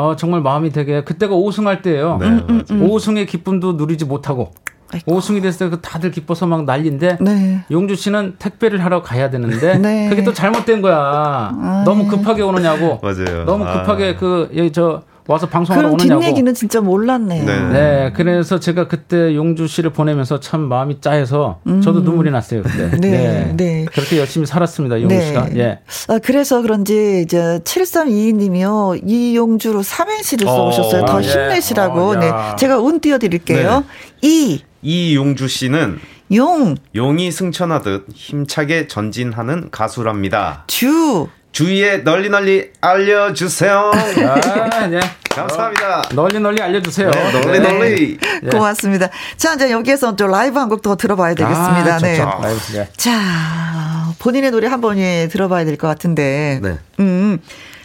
[0.00, 2.18] 어, 정말 마음이 되게 그때가 5승할 때예요.
[2.20, 2.88] 네, 음, 음, 음.
[2.88, 4.52] 5승의 기쁨도 누리지 못하고
[4.92, 5.12] 아이고.
[5.20, 7.64] 5승이 됐을 때 다들 기뻐서 막 난리인데 네.
[7.70, 10.08] 용주 씨는 택배를 하러 가야 되는데 네.
[10.08, 11.52] 그게 또 잘못된 거야.
[11.60, 11.84] 아이.
[11.84, 12.98] 너무 급하게 오느냐고.
[13.02, 13.44] 맞아요.
[13.44, 14.18] 너무 급하게 아.
[14.18, 16.20] 그저 와서 방송하러 오느냐고.
[16.20, 17.44] 뒷얘기는 진짜 몰랐네요.
[17.44, 17.60] 네.
[17.68, 18.12] 네.
[18.14, 21.80] 그래서 제가 그때 용주 씨를 보내면서 참 마음이 짜해서 음.
[21.80, 22.62] 저도 눈물이 났어요.
[22.62, 22.90] 그때.
[22.98, 22.98] 네.
[22.98, 23.52] 네.
[23.56, 23.84] 네.
[23.92, 25.00] 그렇게 열심히 살았습니다.
[25.00, 25.26] 용주 네.
[25.26, 25.56] 씨가.
[25.56, 25.78] 예.
[26.08, 29.00] 아, 그래서 그런지 이제 7322님이요.
[29.06, 31.02] 이용주로 삼행시를 써오셨어요.
[31.02, 32.00] 어, 더 아, 힘내시라고.
[32.00, 32.30] 어, 네.
[32.58, 33.84] 제가 운 띄워드릴게요.
[34.22, 34.28] 네.
[34.28, 34.62] 이.
[34.82, 35.98] 이용주 씨는
[36.34, 36.76] 용.
[36.94, 40.64] 용이 승천하듯 힘차게 전진하는 가수랍니다.
[40.68, 41.28] 주.
[41.52, 43.90] 주위에 널리 널리 알려주세요.
[43.92, 45.00] 아, 네.
[45.30, 46.02] 감사합니다.
[46.14, 47.10] 널리 널리 알려주세요.
[47.10, 47.72] 네, 널리 네.
[47.72, 48.18] 널리.
[48.42, 48.50] 네.
[48.50, 49.08] 고맙습니다.
[49.36, 51.94] 자, 이제 여기에서 또 라이브 한 곡 더 들어봐야 되겠습니다.
[51.94, 52.18] 아, 네.
[52.18, 52.88] 라이브, 네.
[52.96, 56.60] 자, 본인의 노래 한 번에 들어봐야 될 것 같은데.
[56.62, 56.78] 네.
[57.00, 57.38] 음,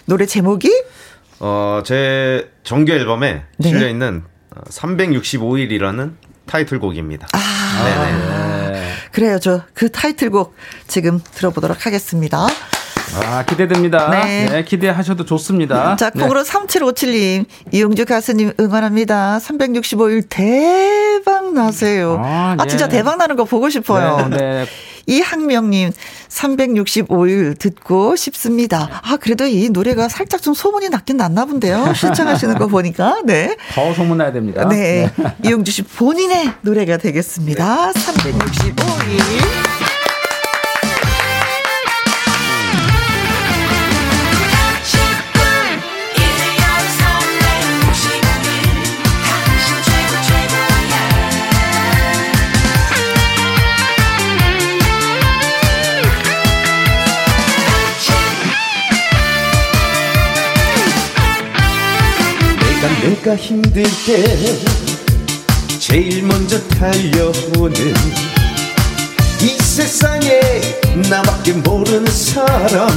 [0.05, 0.69] 노래 제목이?
[1.39, 3.69] 어, 제 정규 앨범에 네.
[3.69, 4.23] 실려 있는
[4.69, 6.13] 365일이라는
[6.45, 7.27] 타이틀곡입니다.
[7.33, 8.85] 아, 네네.
[9.11, 9.39] 그래요.
[9.39, 10.55] 저 그 타이틀곡
[10.87, 12.47] 지금 들어보도록 하겠습니다.
[13.23, 14.09] 아, 기대됩니다.
[14.09, 14.49] 네.
[14.49, 15.95] 네 기대하셔도 좋습니다.
[15.95, 16.51] 자, 콩으로 네.
[16.51, 19.39] 3757님, 이용주 가수님 응원합니다.
[19.39, 22.21] 365일 대박 나세요.
[22.23, 22.89] 아, 아 진짜 예.
[22.89, 24.27] 대박 나는 거 보고 싶어요.
[24.29, 24.37] 네.
[24.37, 24.65] 네.
[25.07, 25.91] 이학명님
[26.29, 28.89] 365일 듣고 싶습니다.
[29.03, 31.93] 아 그래도 이 노래가 살짝 좀 소문이 났긴 났나 본데요.
[31.93, 33.55] 신청하시는 거 보니까 네.
[33.73, 34.67] 더 소문 나야 됩니다.
[34.67, 35.11] 네.
[35.15, 35.35] 네.
[35.45, 37.91] 이용주 씨 본인의 노래가 되겠습니다.
[37.93, 38.01] 네.
[38.01, 39.74] 365일.
[63.25, 64.37] 내가 힘들 때
[65.79, 67.73] 제일 먼저 달려오는
[69.41, 70.39] 이 세상에
[71.09, 72.87] 나밖에 모르는 사람.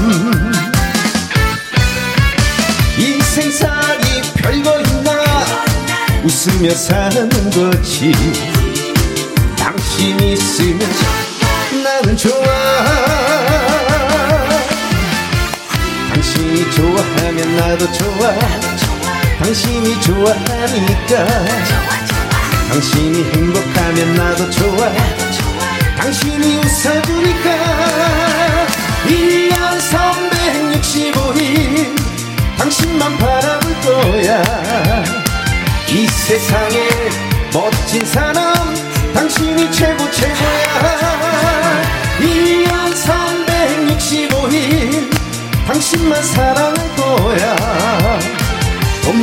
[2.98, 5.12] 인생살이 별거 있나?
[6.22, 8.12] 웃으며 사는 거지.
[9.56, 10.80] 당신 있으면
[11.82, 12.44] 나는 좋아.
[16.12, 18.87] 당신이 좋아하면 나도 좋아
[19.38, 21.24] 당신이 좋아하니까.
[22.70, 24.92] 당신이 행복하면 나도 좋아.
[25.96, 27.48] 당신이 웃어주니까.
[29.06, 29.54] 1년
[29.90, 31.96] 365일
[32.58, 34.42] 당신만 바라볼 거야.
[35.88, 36.88] 이 세상에
[37.52, 38.74] 멋진 사람
[39.14, 41.82] 당신이 최고 최고야.
[42.20, 42.92] 1년
[43.88, 45.10] 365일
[45.66, 48.18] 당신만 사랑할 거야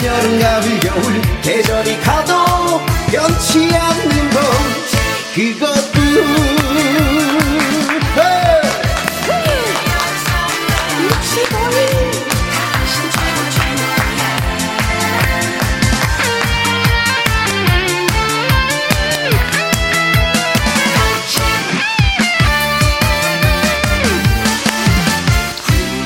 [0.06, 2.80] 봄, 여름, 가을, 겨울 계절이 가도
[3.12, 4.43] 변치 않는 건
[5.34, 6.06] 그것뿐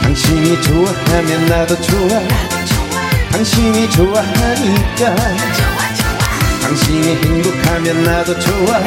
[0.02, 2.59] 당신이 좋아하면 나도 좋아
[3.32, 5.16] 당신이 좋아하니까.
[6.62, 8.80] 당신이 행복하면 나도 좋아.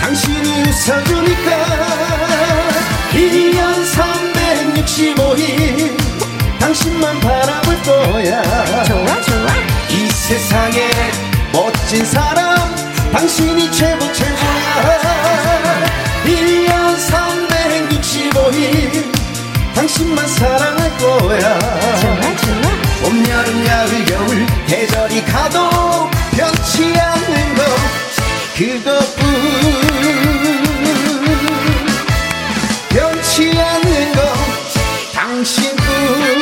[0.00, 1.50] 당신이 웃어주니까.
[3.12, 5.96] 1년 365일.
[6.58, 8.42] 당신만 바라볼 거야.
[8.84, 9.46] 좋아 좋아.
[9.90, 10.90] 이 세상에
[11.52, 12.74] 멋진 사람
[13.12, 15.00] 당신이 최고 최고야
[16.24, 19.12] 1년 365일.
[19.74, 21.58] 당신만 사랑할 거야.
[22.00, 22.71] 좋아 좋아
[23.12, 27.64] 봄, 여름, 가을, 겨울 계절이 가도 변치 않는 것
[28.56, 29.22] 그것뿐
[32.88, 34.22] 변치 않는 것
[35.12, 36.41] 당신뿐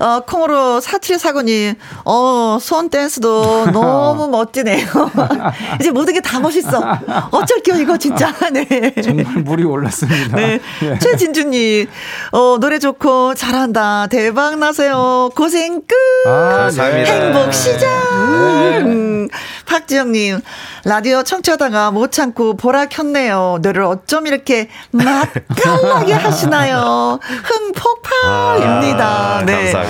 [0.00, 1.74] 어, 콩으로 사칠 사고님,
[2.04, 4.86] 어, 손 댄스도 너무 멋지네요.
[5.80, 6.82] 이제 모든 게 다 멋있어.
[7.30, 8.32] 어쩔게요, 이거 진짜.
[8.52, 8.92] 네.
[9.02, 10.36] 정말 물이 올랐습니다.
[10.36, 10.58] 네.
[10.80, 10.98] 네.
[10.98, 11.86] 최진주님,
[12.32, 14.06] 어, 노래 좋고 잘한다.
[14.08, 15.30] 대박 나세요.
[15.36, 15.94] 고생 끝.
[16.30, 17.12] 아, 감사합니다.
[17.12, 17.86] 행복 시작.
[18.30, 18.78] 네.
[18.80, 19.28] 음,
[19.66, 20.40] 박지영님,
[20.84, 23.58] 라디오 청취하다가 못 참고 보라 켰네요.
[23.62, 27.18] 노래를 어쩜 이렇게 맛깔나게 하시나요?
[27.44, 29.06] 흥 폭발입니다.
[29.06, 29.72] 아, 네.
[29.72, 29.83] 감사합니다.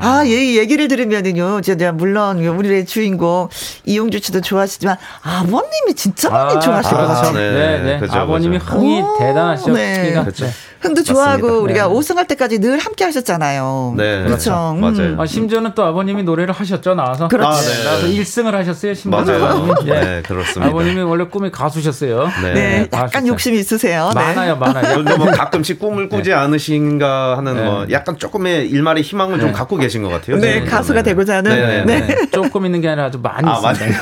[0.00, 3.48] 아, 이 얘기를 들으면은요, 제가 물론 우리의 주인공
[3.84, 7.32] 이용주 씨도 좋아하시지만 아버님이 진짜 많이 아, 좋아하실 것 같아요.
[7.32, 7.78] 네, 네.
[7.82, 7.98] 네.
[8.00, 8.72] 그죠, 아버님이 그죠.
[8.72, 9.72] 흥이 오, 대단하시죠.
[9.72, 10.12] 네.
[10.12, 10.46] 그렇죠.
[10.80, 11.62] 흥도 좋아하고 맞습니다.
[11.62, 11.94] 우리가 네.
[11.94, 13.94] 5승할 때까지 늘 함께 하셨잖아요.
[13.96, 14.24] 네.
[14.24, 14.74] 그렇죠.
[14.74, 14.80] 음.
[14.80, 15.20] 맞아요.
[15.20, 17.28] 아, 심지어는 또 아버님이 노래를 하셨죠, 나와서.
[17.28, 17.48] 그렇죠.
[17.48, 17.84] 아, 네.
[17.84, 19.20] 나와서 1승을 하셨어요, 심지어.
[19.20, 19.74] 맞아요.
[19.84, 20.00] 네.
[20.00, 20.70] 네, 그렇습니다.
[20.70, 22.28] 아버님이 원래 꿈이 가수셨어요.
[22.42, 22.54] 네.
[22.54, 24.10] 네 약간 욕심이 있으세요.
[24.14, 24.20] 네.
[24.20, 24.82] 많아요, 많아요.
[24.90, 30.02] 그런데 뭐 가끔씩 꿈을 꾸지 않으신가 하는 뭐 약간 조금의 일말의 희망을 좀 갖고 계신
[30.02, 30.38] 것 같아요.
[30.38, 31.86] 네, 가수가 되고자 하는.
[31.86, 32.30] 네.
[32.30, 34.00] 조금 있는 게 아니라 아주 많이 아, 있습니다.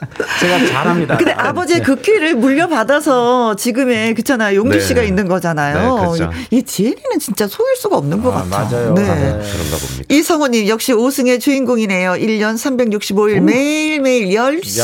[0.38, 1.16] 제가 잘합니다.
[1.16, 4.56] 근데 아버지의 그 키를 물려받아서 지금의 그렇잖아요.
[4.56, 5.94] 용기 씨가 있는 거잖아요.
[5.96, 6.30] 네, 그렇죠.
[6.50, 8.92] 이 지혜리는 진짜 속일 수가 없는 것 아, 같아요.
[8.92, 8.94] 맞아요.
[8.94, 9.02] 네.
[9.02, 9.20] 네.
[9.30, 10.04] 그런가 봅니다.
[10.08, 12.12] 이성호님 역시 5승의 주인공이네요.
[12.12, 13.44] 1년 365일 오.
[13.44, 14.80] 매일매일 열심히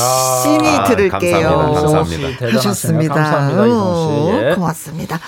[0.67, 1.49] 야, 들을게요.
[1.49, 1.81] 감사합니다.
[1.81, 2.57] 감사합니다.
[2.57, 3.15] 하셨습니다.
[3.15, 3.63] 감사합니다.
[3.65, 4.55] 오, 예.
[4.55, 5.21] 고맙습니다.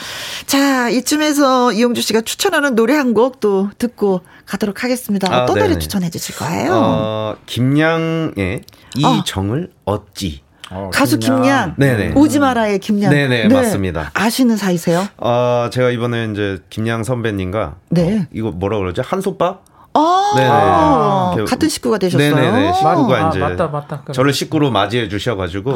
[0.46, 5.28] 자, 이쯤에서 이용주 씨가 추천하는 노래 한 곡 또 듣고 가도록 하겠습니다.
[5.32, 5.68] 아, 어떤 네네.
[5.68, 6.70] 노래 추천해 주실 거예요?
[6.72, 8.62] 어, 김양의
[8.96, 10.40] 이 정을 얻지.
[10.70, 11.74] 어, 가수 김양.
[11.76, 12.12] 네네.
[12.14, 13.10] 오지 마라의 김양.
[13.10, 13.54] 네네, 네.
[13.54, 14.10] 맞습니다.
[14.14, 15.06] 아시는 사이세요?
[15.18, 18.20] 어, 제가 이번에 이제 김양 선배님과 네.
[18.20, 19.02] 어, 이거 뭐라 그러죠?
[19.04, 19.64] 한솥밥?
[19.98, 21.34] 아.
[21.38, 22.34] 아, 같은 식구가 되셨어요.
[22.34, 24.02] 네네 식구가 아, 이제 맞다, 맞다.
[24.12, 25.74] 저를 식구로 맞이해 주셔가지고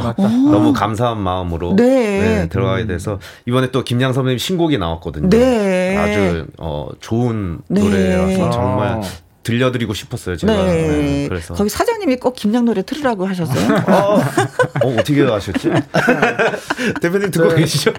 [0.50, 1.84] 너무 감사한 마음으로 네.
[1.84, 5.28] 네, 들어가게 돼서 이번에 또 김양 선배님 신곡이 나왔거든요.
[5.28, 5.96] 네.
[5.96, 7.80] 아주 어, 좋은 네.
[7.80, 9.00] 노래라서 정말
[9.42, 10.52] 들려드리고 싶었어요, 제가.
[10.52, 10.62] 네.
[10.64, 11.28] 네.
[11.28, 13.82] 그래서 거기 사장님이 꼭 김양 노래 틀으라고 하셨어요.
[13.88, 14.20] 어,
[14.84, 15.70] 어 떻게 아셨지?
[17.00, 17.60] 대표님 듣고 네.
[17.60, 17.92] 계시죠?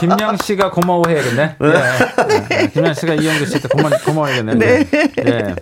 [0.00, 1.56] 김, 양 씨가 고마워해야겠네.
[1.58, 1.72] 네.
[2.28, 2.48] 네.
[2.48, 2.70] 네.
[2.70, 4.54] 김양 씨가 이영규 씨한테 고마, 고마워해야겠네.
[4.54, 4.84] 네.
[5.16, 5.54] 네.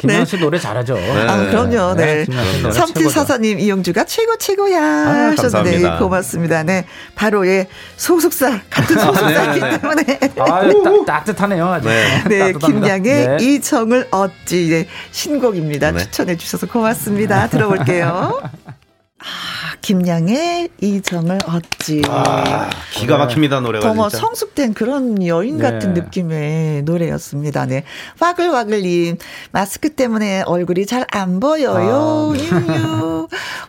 [0.00, 0.96] 김양 씨 노래 잘하죠.
[0.96, 1.94] 아, 그럼요.
[1.94, 2.26] 네.
[2.72, 6.62] 삼칠 사사님 이영주가 최고 최고야 아, 하셨는데 고맙습니다.
[6.62, 6.84] 네.
[7.14, 10.18] 바로 예 소속사 같은 소속사이기 때문에.
[10.38, 10.62] 아,
[11.06, 11.88] 따, 뜻하네요 아주.
[12.28, 12.52] 네.
[12.60, 14.68] 김양의 이정 얻지.
[14.68, 15.92] 네, 신곡입니다.
[15.92, 15.98] 네.
[15.98, 17.48] 추천해 주셔서 고맙습니다.
[17.48, 18.40] 들어볼게요.
[19.24, 22.02] 아, 김양의 이정을 얻지.
[22.08, 23.94] 아, 기가 막힙니다, 노래가.
[23.94, 26.02] 더 성숙된 그런 여인 같은 네.
[26.02, 27.64] 느낌의 노래였습니다.
[27.64, 27.84] 네.
[28.20, 29.16] 와글와글님,
[29.50, 32.32] 마스크 때문에 얼굴이 잘 안 보여요.
[32.34, 32.48] 아, 네.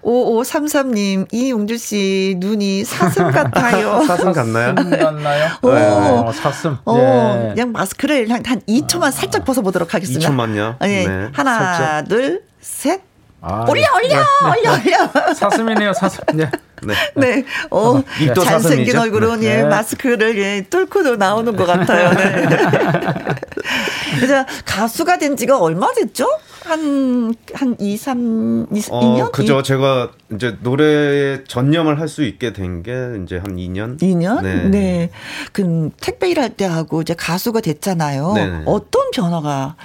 [0.01, 4.03] 5533님, 이용주 씨, 눈이 사슴 같아요.
[4.07, 4.73] 사슴 같나요?
[4.75, 5.49] 사슴 같나요?
[5.61, 6.33] 오, 네.
[6.33, 6.77] 사슴.
[6.85, 7.49] 오, 네.
[7.53, 10.29] 그냥 마스크를 한, 한 2초만 살짝 벗어보도록 하겠습니다.
[10.29, 10.77] 2초만요?
[10.81, 11.07] 네.
[11.07, 11.29] 네.
[11.33, 12.07] 하나, 살짝.
[12.09, 13.01] 둘, 셋.
[13.47, 14.49] 아, 올려 올려 네, 네.
[14.49, 16.49] 올려 올려 사슴이네요 사슴 네.
[16.81, 16.93] 네.
[17.15, 17.45] 네.
[17.69, 18.33] 어, 네.
[18.33, 19.63] 잘생긴 얼굴은 예, 네.
[19.63, 22.11] 마스크를 예, 뚫고도 나오는 것 같아요.
[22.13, 22.45] 네.
[24.15, 26.27] 그래서 가수가 된 지가 얼마 됐죠?
[26.63, 29.31] 한, 한 2, 3, 2, 어, 2년?
[29.31, 29.61] 그죠.
[29.61, 32.91] 제가 이제 노래에 전념을 할 수 있게 된 게
[33.23, 33.99] 이제 한 2년?
[33.99, 34.41] 2년?
[34.41, 34.55] 네.
[34.69, 35.09] 네.
[35.53, 38.33] 그럼 택배 일할 때 하고 이제 가수가 됐잖아요.
[38.33, 39.75] 네 어떤 변화가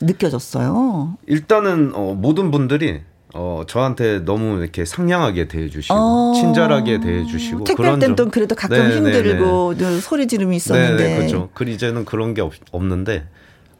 [0.00, 1.16] 느껴졌어요?
[1.26, 3.02] 일단은 어, 모든 분들이
[3.34, 6.32] 어 저한테 너무 이렇게 상냥하게 대해주시고 어.
[6.34, 10.00] 친절하게 대해주시고 택배할 땐또 그래도 가끔 네, 네 힘들고 네, 네.
[10.00, 11.50] 소리 지름이 있었는데 네, 그렇죠.
[11.54, 13.28] 그 이제는 그런 게 없, 없는데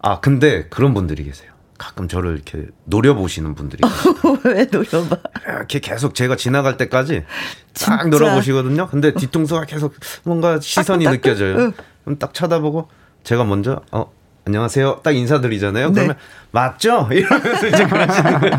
[0.01, 1.51] 아 근데 그런 분들이 계세요.
[1.79, 3.81] 가끔 저를 이렇게 노려보시는 분들이
[4.45, 5.17] 왜 노려봐?
[5.49, 7.25] 이렇게 계속 제가 지나갈 때까지
[7.73, 8.87] 딱 노려보시거든요.
[8.89, 9.95] 근데 뒤통수가 계속
[10.25, 11.57] 뭔가 시선이 따 느껴져요.
[11.57, 11.73] 응.
[12.05, 12.89] 그럼 딱 쳐다보고
[13.25, 14.13] 제가 먼저 어
[14.55, 14.99] 안녕하세요.
[15.05, 15.91] 딱 인사드리잖아요.
[15.91, 15.95] 네.
[15.95, 16.17] 그러면
[16.51, 17.09] 맞죠?
[17.15, 18.57] 이러면서 이제 그러시는 거예요.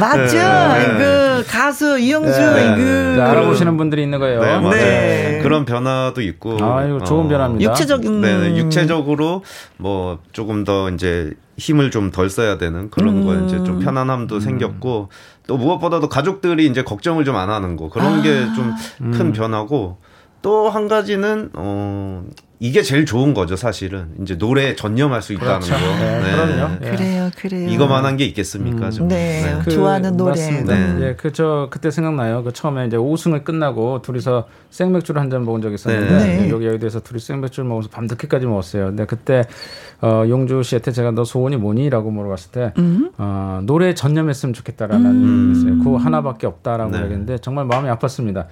[0.00, 0.36] 맞죠?
[0.38, 0.98] 네.
[0.98, 2.74] 그 가수 이영주 네.
[2.74, 4.40] 그 알아보시는 분들이 있는 거예요.
[4.40, 4.70] 네, 맞아요.
[4.70, 5.40] 네.
[5.40, 6.58] 그런 변화도 있고.
[6.60, 7.70] 아, 이거 좋은 어, 변화입니다.
[7.70, 9.44] 육체적인 네, 네, 육체적으로
[9.76, 13.24] 뭐 조금 더 이제 힘을 좀 덜 써야 되는 그런 음.
[13.24, 14.40] 거 이제 좀 편안함도 음.
[14.40, 15.10] 생겼고
[15.46, 18.22] 또 무엇보다도 가족들이 이제 걱정을 좀 안 하는 거 그런 아.
[18.22, 18.46] 게
[19.00, 19.32] 좀큰 음.
[19.32, 19.98] 변화고
[20.42, 22.24] 또 한 가지는 어
[22.64, 24.06] 이게 제일 좋은 거죠, 사실은.
[24.22, 25.72] 이제 노래에 전념할 수 있다는 그렇죠.
[25.72, 25.80] 거.
[25.98, 26.30] 네, 네.
[26.30, 26.74] 그럼요.
[26.84, 26.90] 예.
[26.90, 27.68] 그래요, 그래요.
[27.68, 29.08] 이거만한 게 있겠습니까, 음.
[29.08, 29.42] 네.
[29.42, 29.58] 네.
[29.64, 30.30] 그, 좋아하는 노래.
[30.30, 30.72] 맞습니다.
[30.72, 31.08] 네.
[31.08, 32.44] 예, 그저 그때 생각나요.
[32.44, 36.36] 그 처음에 이제 오승을 끝나고 둘이서 생맥주를 한 잔 먹은 적이 있었는데 네.
[36.42, 36.50] 네.
[36.50, 38.86] 여기 여기에서 둘이 생맥주를 먹어서 밤 늦게까지 먹었어요.
[38.86, 39.42] 근데 그때
[40.00, 43.10] 어, 용주 씨한테 제가 너 소원이 뭐니?라고 물어봤을 때 음.
[43.18, 45.48] 어, 노래에 전념했으면 좋겠다라는 음.
[45.56, 45.78] 얘기했어요.
[45.82, 46.98] 그거 하나밖에 없다라고 네.
[46.98, 48.44] 얘기했는데 정말 마음이 아팠습니다.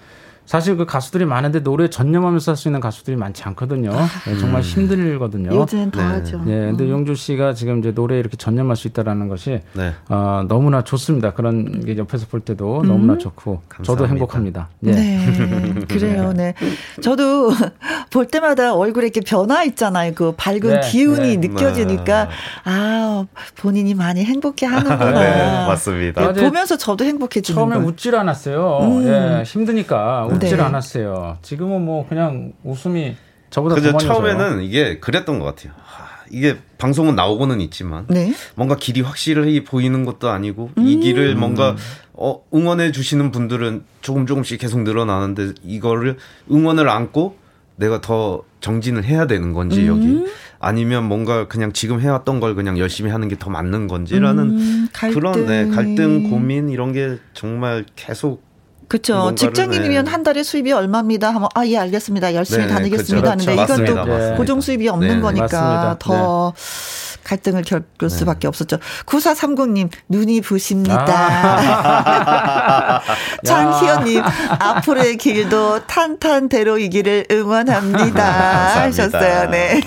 [0.50, 3.92] 사실 그 가수들이 많은데 노래 전념하면서 할 수 있는 가수들이 많지 않거든요.
[3.94, 5.54] 아, 네, 정말 힘들거든요.
[5.54, 6.06] 요즘 더 네.
[6.06, 6.38] 하죠.
[6.44, 6.90] 네, 근데 음.
[6.90, 9.92] 용주 씨가 지금 이제 노래에 이렇게 전념할 수 있다라는 것이 네.
[10.08, 11.34] 어, 너무나 좋습니다.
[11.34, 12.88] 그런 게 옆에서 볼 때도 음.
[12.88, 13.84] 너무나 좋고 감사합니다.
[13.84, 14.68] 저도 행복합니다.
[14.80, 14.92] 네.
[14.92, 15.86] 네.
[15.88, 16.32] 그래요.
[16.32, 16.54] 네.
[17.00, 17.52] 저도
[18.12, 20.12] 볼 때마다 얼굴에 이렇게 변화 있잖아요.
[20.16, 20.80] 그 밝은 네.
[20.80, 21.48] 기운이 네.
[21.48, 22.28] 느껴지니까
[22.64, 23.24] 아
[23.56, 25.68] 본인이 많이 행복해 하는구나.
[25.70, 26.32] 맞습니다.
[26.32, 28.78] 보면서 저도 행복해지는 처음에 웃질 않았어요.
[28.82, 29.06] 음.
[29.06, 30.62] 예, 힘드니까 웃질 네.
[30.62, 31.38] 않았어요.
[31.42, 33.16] 지금은 뭐 그냥 웃음이
[33.50, 35.72] 저보다 그죠 처음에는 이게 그랬던 것 같아요.
[35.82, 38.32] 하, 이게 방송은 나오고는 있지만 네.
[38.54, 40.86] 뭔가 길이 확실히 보이는 것도 아니고 음.
[40.86, 41.76] 이 길을 뭔가
[42.12, 46.16] 어, 응원해 주시는 분들은 조금 조금씩 계속 늘어나는데 이거를
[46.50, 47.36] 응원을 안고
[47.76, 49.86] 내가 더 정진을 해야 되는 건지 음.
[49.86, 54.88] 여기 아니면 뭔가 그냥 지금 해왔던 걸 그냥 열심히 하는 게 더 맞는 건지라는 음,
[55.14, 58.42] 그런 네, 갈등 고민 이런 게 정말 계속
[58.90, 59.32] 그렇죠.
[59.36, 60.10] 직장인이면 네.
[60.10, 62.34] 한 달에 수입이 얼마입니다 하면 아 예 알겠습니다.
[62.34, 63.50] 열심히 네, 다니겠습니다 그렇죠.
[63.52, 64.34] 하는데 이건 또 네.
[64.36, 65.96] 고정 수입이 없는 네, 거니까 맞습니다.
[66.00, 66.99] 더 네.
[67.30, 68.08] 갈등을 겪을 네.
[68.08, 68.78] 수밖에 없었죠.
[69.06, 71.06] 9430님, 눈이 부십니다.
[71.08, 73.00] 아.
[73.46, 74.22] 장희연님,
[74.58, 78.80] 앞으로의 길도 탄탄대로 이기를 응원합니다.
[78.82, 79.50] 하셨어요.
[79.50, 79.80] 네.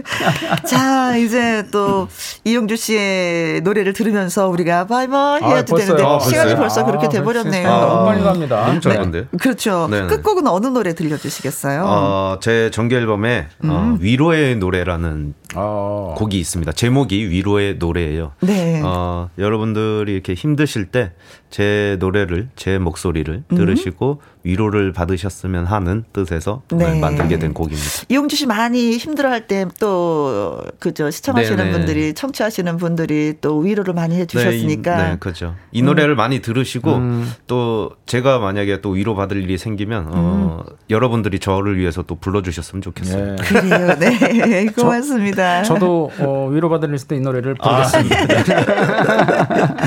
[0.66, 2.08] 자, 이제 또
[2.44, 7.70] 이용주 씨의 노래를 들으면서 우리가 바이바이 해야 아, 되는데 아, 시간이 벌써 그렇게 아, 돼버렸네요.
[7.70, 8.66] 아, 빨리 갑니다.
[8.66, 9.24] 엄청 네.
[9.38, 9.88] 그렇죠.
[9.90, 10.06] 네네.
[10.06, 11.84] 끝곡은 어느 노래 들려주시겠어요?
[11.86, 13.70] 어, 제 정규 앨범에 어, 음.
[13.70, 16.14] 어, 위로의 노래라는 아.
[16.16, 16.72] 곡이 있습니다.
[16.78, 18.34] 제목이 위로의 노래예요.
[18.40, 18.80] 네.
[18.84, 21.10] 어, 여러분들이 이렇게 힘드실 때
[21.50, 23.56] 제 노래를 제 목소리를 음.
[23.56, 26.98] 들으시고 위로를 받으셨으면 하는 뜻에서 네.
[26.98, 28.04] 만들게 된 곡입니다.
[28.08, 31.70] 이용주 씨 많이 힘들어할 때 또 그죠 시청하시는 네네.
[31.70, 34.96] 분들이 청취하시는 분들이 또 위로를 많이 해주셨으니까.
[34.96, 35.54] 네, 이, 네 그렇죠.
[35.72, 36.16] 이 노래를 음.
[36.16, 37.32] 많이 들으시고 음.
[37.46, 40.76] 또 제가 만약에 또 위로 받을 일이 생기면 어, 음.
[40.90, 43.36] 여러분들이 저를 위해서 또 불러주셨으면 좋겠어요.
[43.36, 43.42] 네.
[43.42, 45.62] 그래요, 네 고맙습니다.
[45.62, 48.16] 저, 도 어, 위로 받을 일 있을 때이 노래를 부르겠습니다.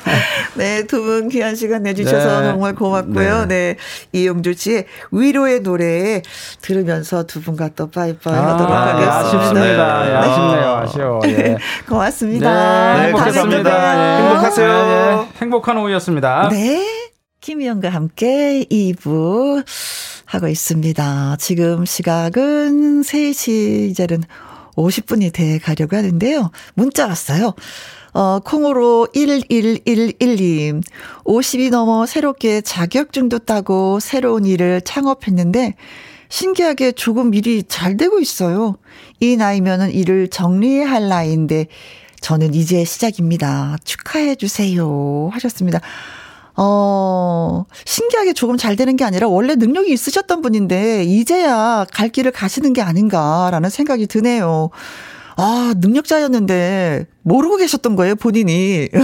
[0.56, 2.48] 네, 두 분 귀한 시간 내주셔서 네.
[2.52, 3.46] 정말 고맙고요.
[3.46, 3.76] 네.
[3.76, 4.20] 네.
[4.20, 6.22] 이용주 씨의 위로의 노래
[6.62, 9.18] 들으면서 두 분과 또 빠이빠이 아, 하도록 하겠습니다.
[9.18, 10.06] 아쉽습니다.
[10.06, 10.14] 네.
[10.16, 10.70] 아쉽네요.
[10.76, 11.20] 아쉬워.
[11.26, 11.58] 예.
[11.88, 12.96] 고맙습니다.
[12.98, 14.20] 네, 행복했습니다.
[14.20, 14.24] 예.
[14.28, 15.28] 행복하세요.
[15.34, 15.40] 예.
[15.42, 16.50] 행복한 오후였습니다.
[16.52, 17.10] 네.
[17.42, 19.64] 김희영과 함께 2부
[20.26, 21.36] 하고 있습니다.
[21.40, 24.24] 지금 시각은 3시 이제는
[24.78, 26.52] 50분이 돼 가려고 하는데요.
[26.74, 27.54] 문자 왔어요.
[28.14, 30.84] 어, 콩으로 1111님,
[31.24, 35.76] 50이 넘어 새롭게 자격증도 따고 새로운 일을 창업했는데,
[36.30, 38.76] 신기하게 조금 일이 잘 되고 있어요.
[39.20, 41.68] 이 나이면은 일을 정리해야 할 나이인데,
[42.22, 43.78] 저는 이제 시작입니다.
[43.84, 45.30] 축하해 주세요.
[45.34, 45.82] 하셨습니다.
[46.56, 52.74] 어, 신기하게 조금 잘 되는 게 아니라 원래 능력이 있으셨던 분인데, 이제야 갈 길을 가시는
[52.74, 54.70] 게 아닌가라는 생각이 드네요.
[55.36, 58.88] 아, 능력자였는데 모르고 계셨던 거예요, 본인이.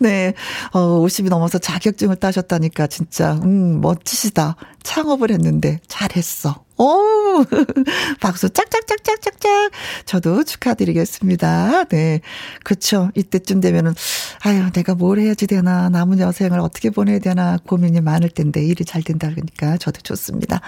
[0.00, 0.34] 네.
[0.72, 4.56] 어, 50이 넘어서 자격증을 따셨다니까 진짜, 음, 멋지시다.
[4.84, 6.64] 창업을 했는데 잘했어.
[6.76, 7.44] 오,
[8.20, 9.70] 박수 짝짝짝짝짝짝.
[10.06, 11.84] 저도 축하드리겠습니다.
[11.84, 12.20] 네.
[12.64, 13.10] 그쵸.
[13.14, 13.94] 이때쯤 되면은,
[14.40, 19.02] 아유, 내가 뭘 해야지 되나, 남은 여생을 어떻게 보내야 되나 고민이 많을 텐데 일이 잘
[19.02, 20.60] 된다 그러니까 저도 좋습니다.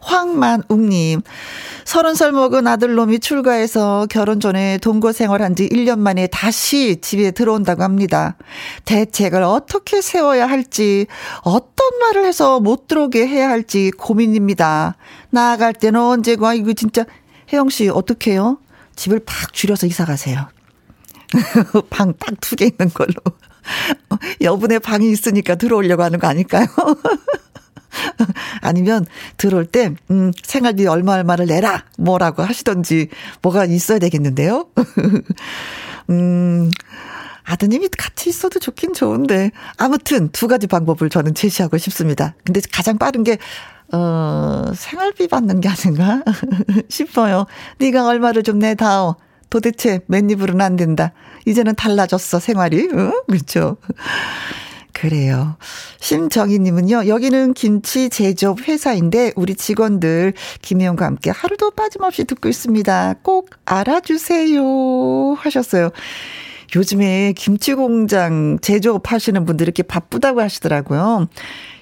[0.00, 1.22] 황만웅님,
[1.84, 7.84] 서른 살 먹은 아들놈이 출가해서 결혼 전에 동거 생활한 지 1년 만에 다시 집에 들어온다고
[7.84, 8.36] 합니다.
[8.84, 11.06] 대책을 어떻게 세워야 할지,
[11.42, 13.61] 어떤 말을 해서 못 들어오게 해야 할지
[13.96, 14.96] 고민입니다.
[15.30, 17.04] 나아갈 때는 언제고, 아, 이거 진짜,
[17.52, 18.58] 혜영 씨, 어떡해요?
[18.96, 20.48] 집을 팍 줄여서 이사 가세요.
[21.90, 23.14] 방 딱 두 개 있는 걸로.
[24.42, 26.66] 여분의 방이 있으니까 들어오려고 하는 거 아닐까요?
[28.60, 29.06] 아니면
[29.36, 31.84] 들어올 때, 음, 생활비 얼마 얼마를 내라!
[31.98, 33.08] 뭐라고 하시던지,
[33.42, 34.66] 뭐가 있어야 되겠는데요?
[36.10, 36.70] 음,
[37.44, 39.50] 아드님이 같이 있어도 좋긴 좋은데.
[39.76, 42.34] 아무튼 두 가지 방법을 저는 제시하고 싶습니다.
[42.44, 43.38] 근데 가장 빠른 게,
[43.92, 46.22] 어, 생활비 받는 게 아닌가
[46.88, 47.46] 싶어요.
[47.78, 49.16] 네가 얼마를 좀 내다오.
[49.50, 51.12] 도대체 맨입으로는 안 된다.
[51.44, 52.88] 이제는 달라졌어, 생활이.
[52.92, 53.12] 응?
[53.28, 53.76] 그렇죠.
[54.94, 55.56] 그래요.
[56.00, 63.14] 심정희님은요, 여기는 김치 제조업 회사인데, 우리 직원들 김혜영과 함께 하루도 빠짐없이 듣고 있습니다.
[63.22, 64.62] 꼭 알아주세요.
[65.38, 65.90] 하셨어요.
[66.74, 71.28] 요즘에 김치 공장 제조업 하시는 분들 이렇게 바쁘다고 하시더라고요.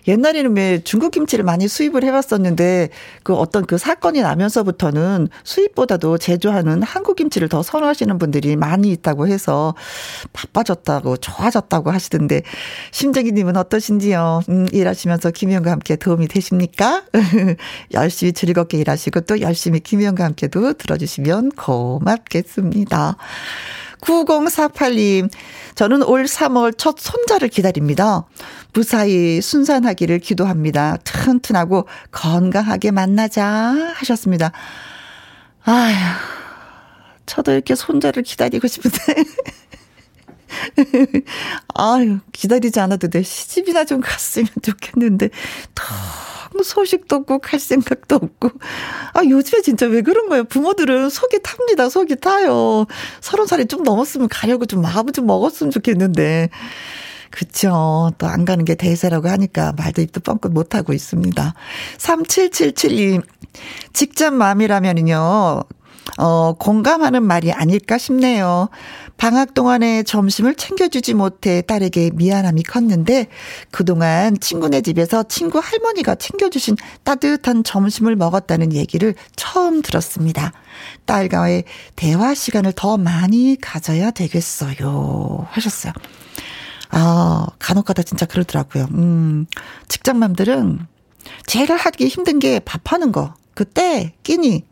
[0.08, 2.88] 옛날에는 왜 중국 김치를 많이 수입을 해왔었는데
[3.22, 9.74] 그 어떤 그 사건이 나면서부터는 수입보다도 제조하는 한국 김치를 더 선호하시는 분들이 많이 있다고 해서
[10.32, 12.42] 바빠졌다고 좋아졌다고 하시던데
[12.92, 14.42] 심정희님은 어떠신지요?
[14.48, 17.04] 음, 일하시면서 김희영과 함께 도움이 되십니까?
[17.92, 23.16] 열심히 즐겁게 일하시고 또 열심히 김희영과 함께도 들어주시면 고맙겠습니다.
[24.00, 25.30] 9048님,
[25.74, 28.26] 저는 올 3월 첫 손자를 기다립니다.
[28.72, 30.96] 무사히 순산하기를 기도합니다.
[31.04, 33.46] 튼튼하고 건강하게 만나자
[33.94, 34.52] 하셨습니다.
[35.64, 35.94] 아휴,
[37.26, 38.98] 저도 이렇게 손자를 기다리고 싶은데.
[41.74, 45.30] 아유, 기다리지 않아도 내 시집이나 좀 갔으면 좋겠는데,
[46.52, 48.50] 너무 소식도 없고 갈 생각도 없고.
[49.14, 50.44] 아, 요즘에 진짜 왜 그런 거예요?
[50.44, 51.88] 부모들은 속이 탑니다.
[51.88, 52.86] 속이 타요.
[53.20, 56.50] 서른 살이 좀 넘었으면 가려고 좀 마음을 좀 먹었으면 좋겠는데.
[57.30, 58.10] 그쵸.
[58.18, 61.54] 또 안 가는 게 대세라고 하니까 말도 입도 뻥끗 못하고 있습니다.
[61.98, 63.22] 3777님,
[63.92, 65.60] 직접 마음이라면요.
[66.18, 68.68] 어, 공감하는 말이 아닐까 싶네요.
[69.20, 73.26] 방학 동안에 점심을 챙겨주지 못해 딸에게 미안함이 컸는데
[73.70, 80.54] 그동안 친구네 집에서 친구 할머니가 챙겨주신 따뜻한 점심을 먹었다는 얘기를 처음 들었습니다.
[81.04, 81.64] 딸과의
[81.96, 85.46] 대화 시간을 더 많이 가져야 되겠어요.
[85.50, 85.92] 하셨어요.
[86.88, 88.88] 아, 간혹 가다 진짜 그러더라고요.
[88.92, 89.44] 음,
[89.88, 90.86] 직장맘들은
[91.44, 93.34] 제일 하기 힘든 게 밥하는 거.
[93.52, 94.64] 그때 끼니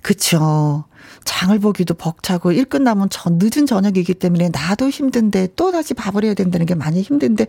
[0.00, 0.86] 그쵸.
[1.24, 6.34] 장을 보기도 벅차고 일 끝나면 전 늦은 저녁이기 때문에 나도 힘든데 또 다시 밥을 해야
[6.34, 7.46] 된다는 게 많이 힘든데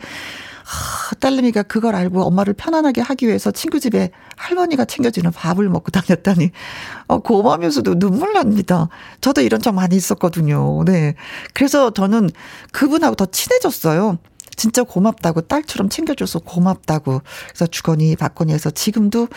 [0.66, 6.52] 하, 딸내미가 그걸 알고 엄마를 편안하게 하기 위해서 친구 집에 할머니가 챙겨주는 밥을 먹고 다녔다니
[7.08, 8.90] 어, 고마우면서도 눈물 납니다.
[9.22, 10.84] 저도 이런 적 많이 있었거든요.
[10.86, 11.16] 네.
[11.54, 12.32] 그래서 저는
[12.72, 14.18] 그분하고 더 친해졌어요.
[14.56, 19.28] 진짜 고맙다고 딸처럼 챙겨줘서 고맙다고 그래서 주거니 받거니 해서 지금도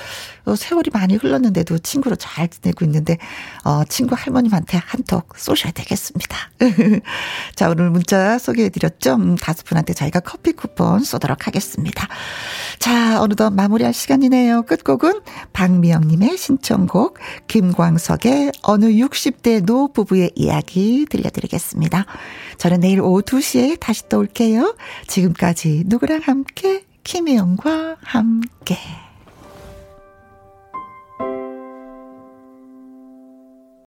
[0.44, 3.18] 어, 세월이 많이 흘렀는데도 친구로 잘 지내고 있는데
[3.64, 6.36] 어, 친구 할머님한테 한턱 쏘셔야 되겠습니다.
[7.54, 9.14] 자 오늘 문자 소개해드렸죠.
[9.14, 12.08] 음, 다섯 분한테 저희가 커피 쿠폰 쏘도록 하겠습니다.
[12.78, 14.62] 자 어느덧 마무리할 시간이네요.
[14.62, 15.20] 끝곡은
[15.52, 22.06] 박미영님의 신청곡 김광석의 어느 60대 노 부부의 이야기 들려드리겠습니다.
[22.58, 24.76] 저는 내일 오후 2시에 다시 또 올게요.
[25.06, 28.76] 지금까지 누구랑 함께 김혜영과 함께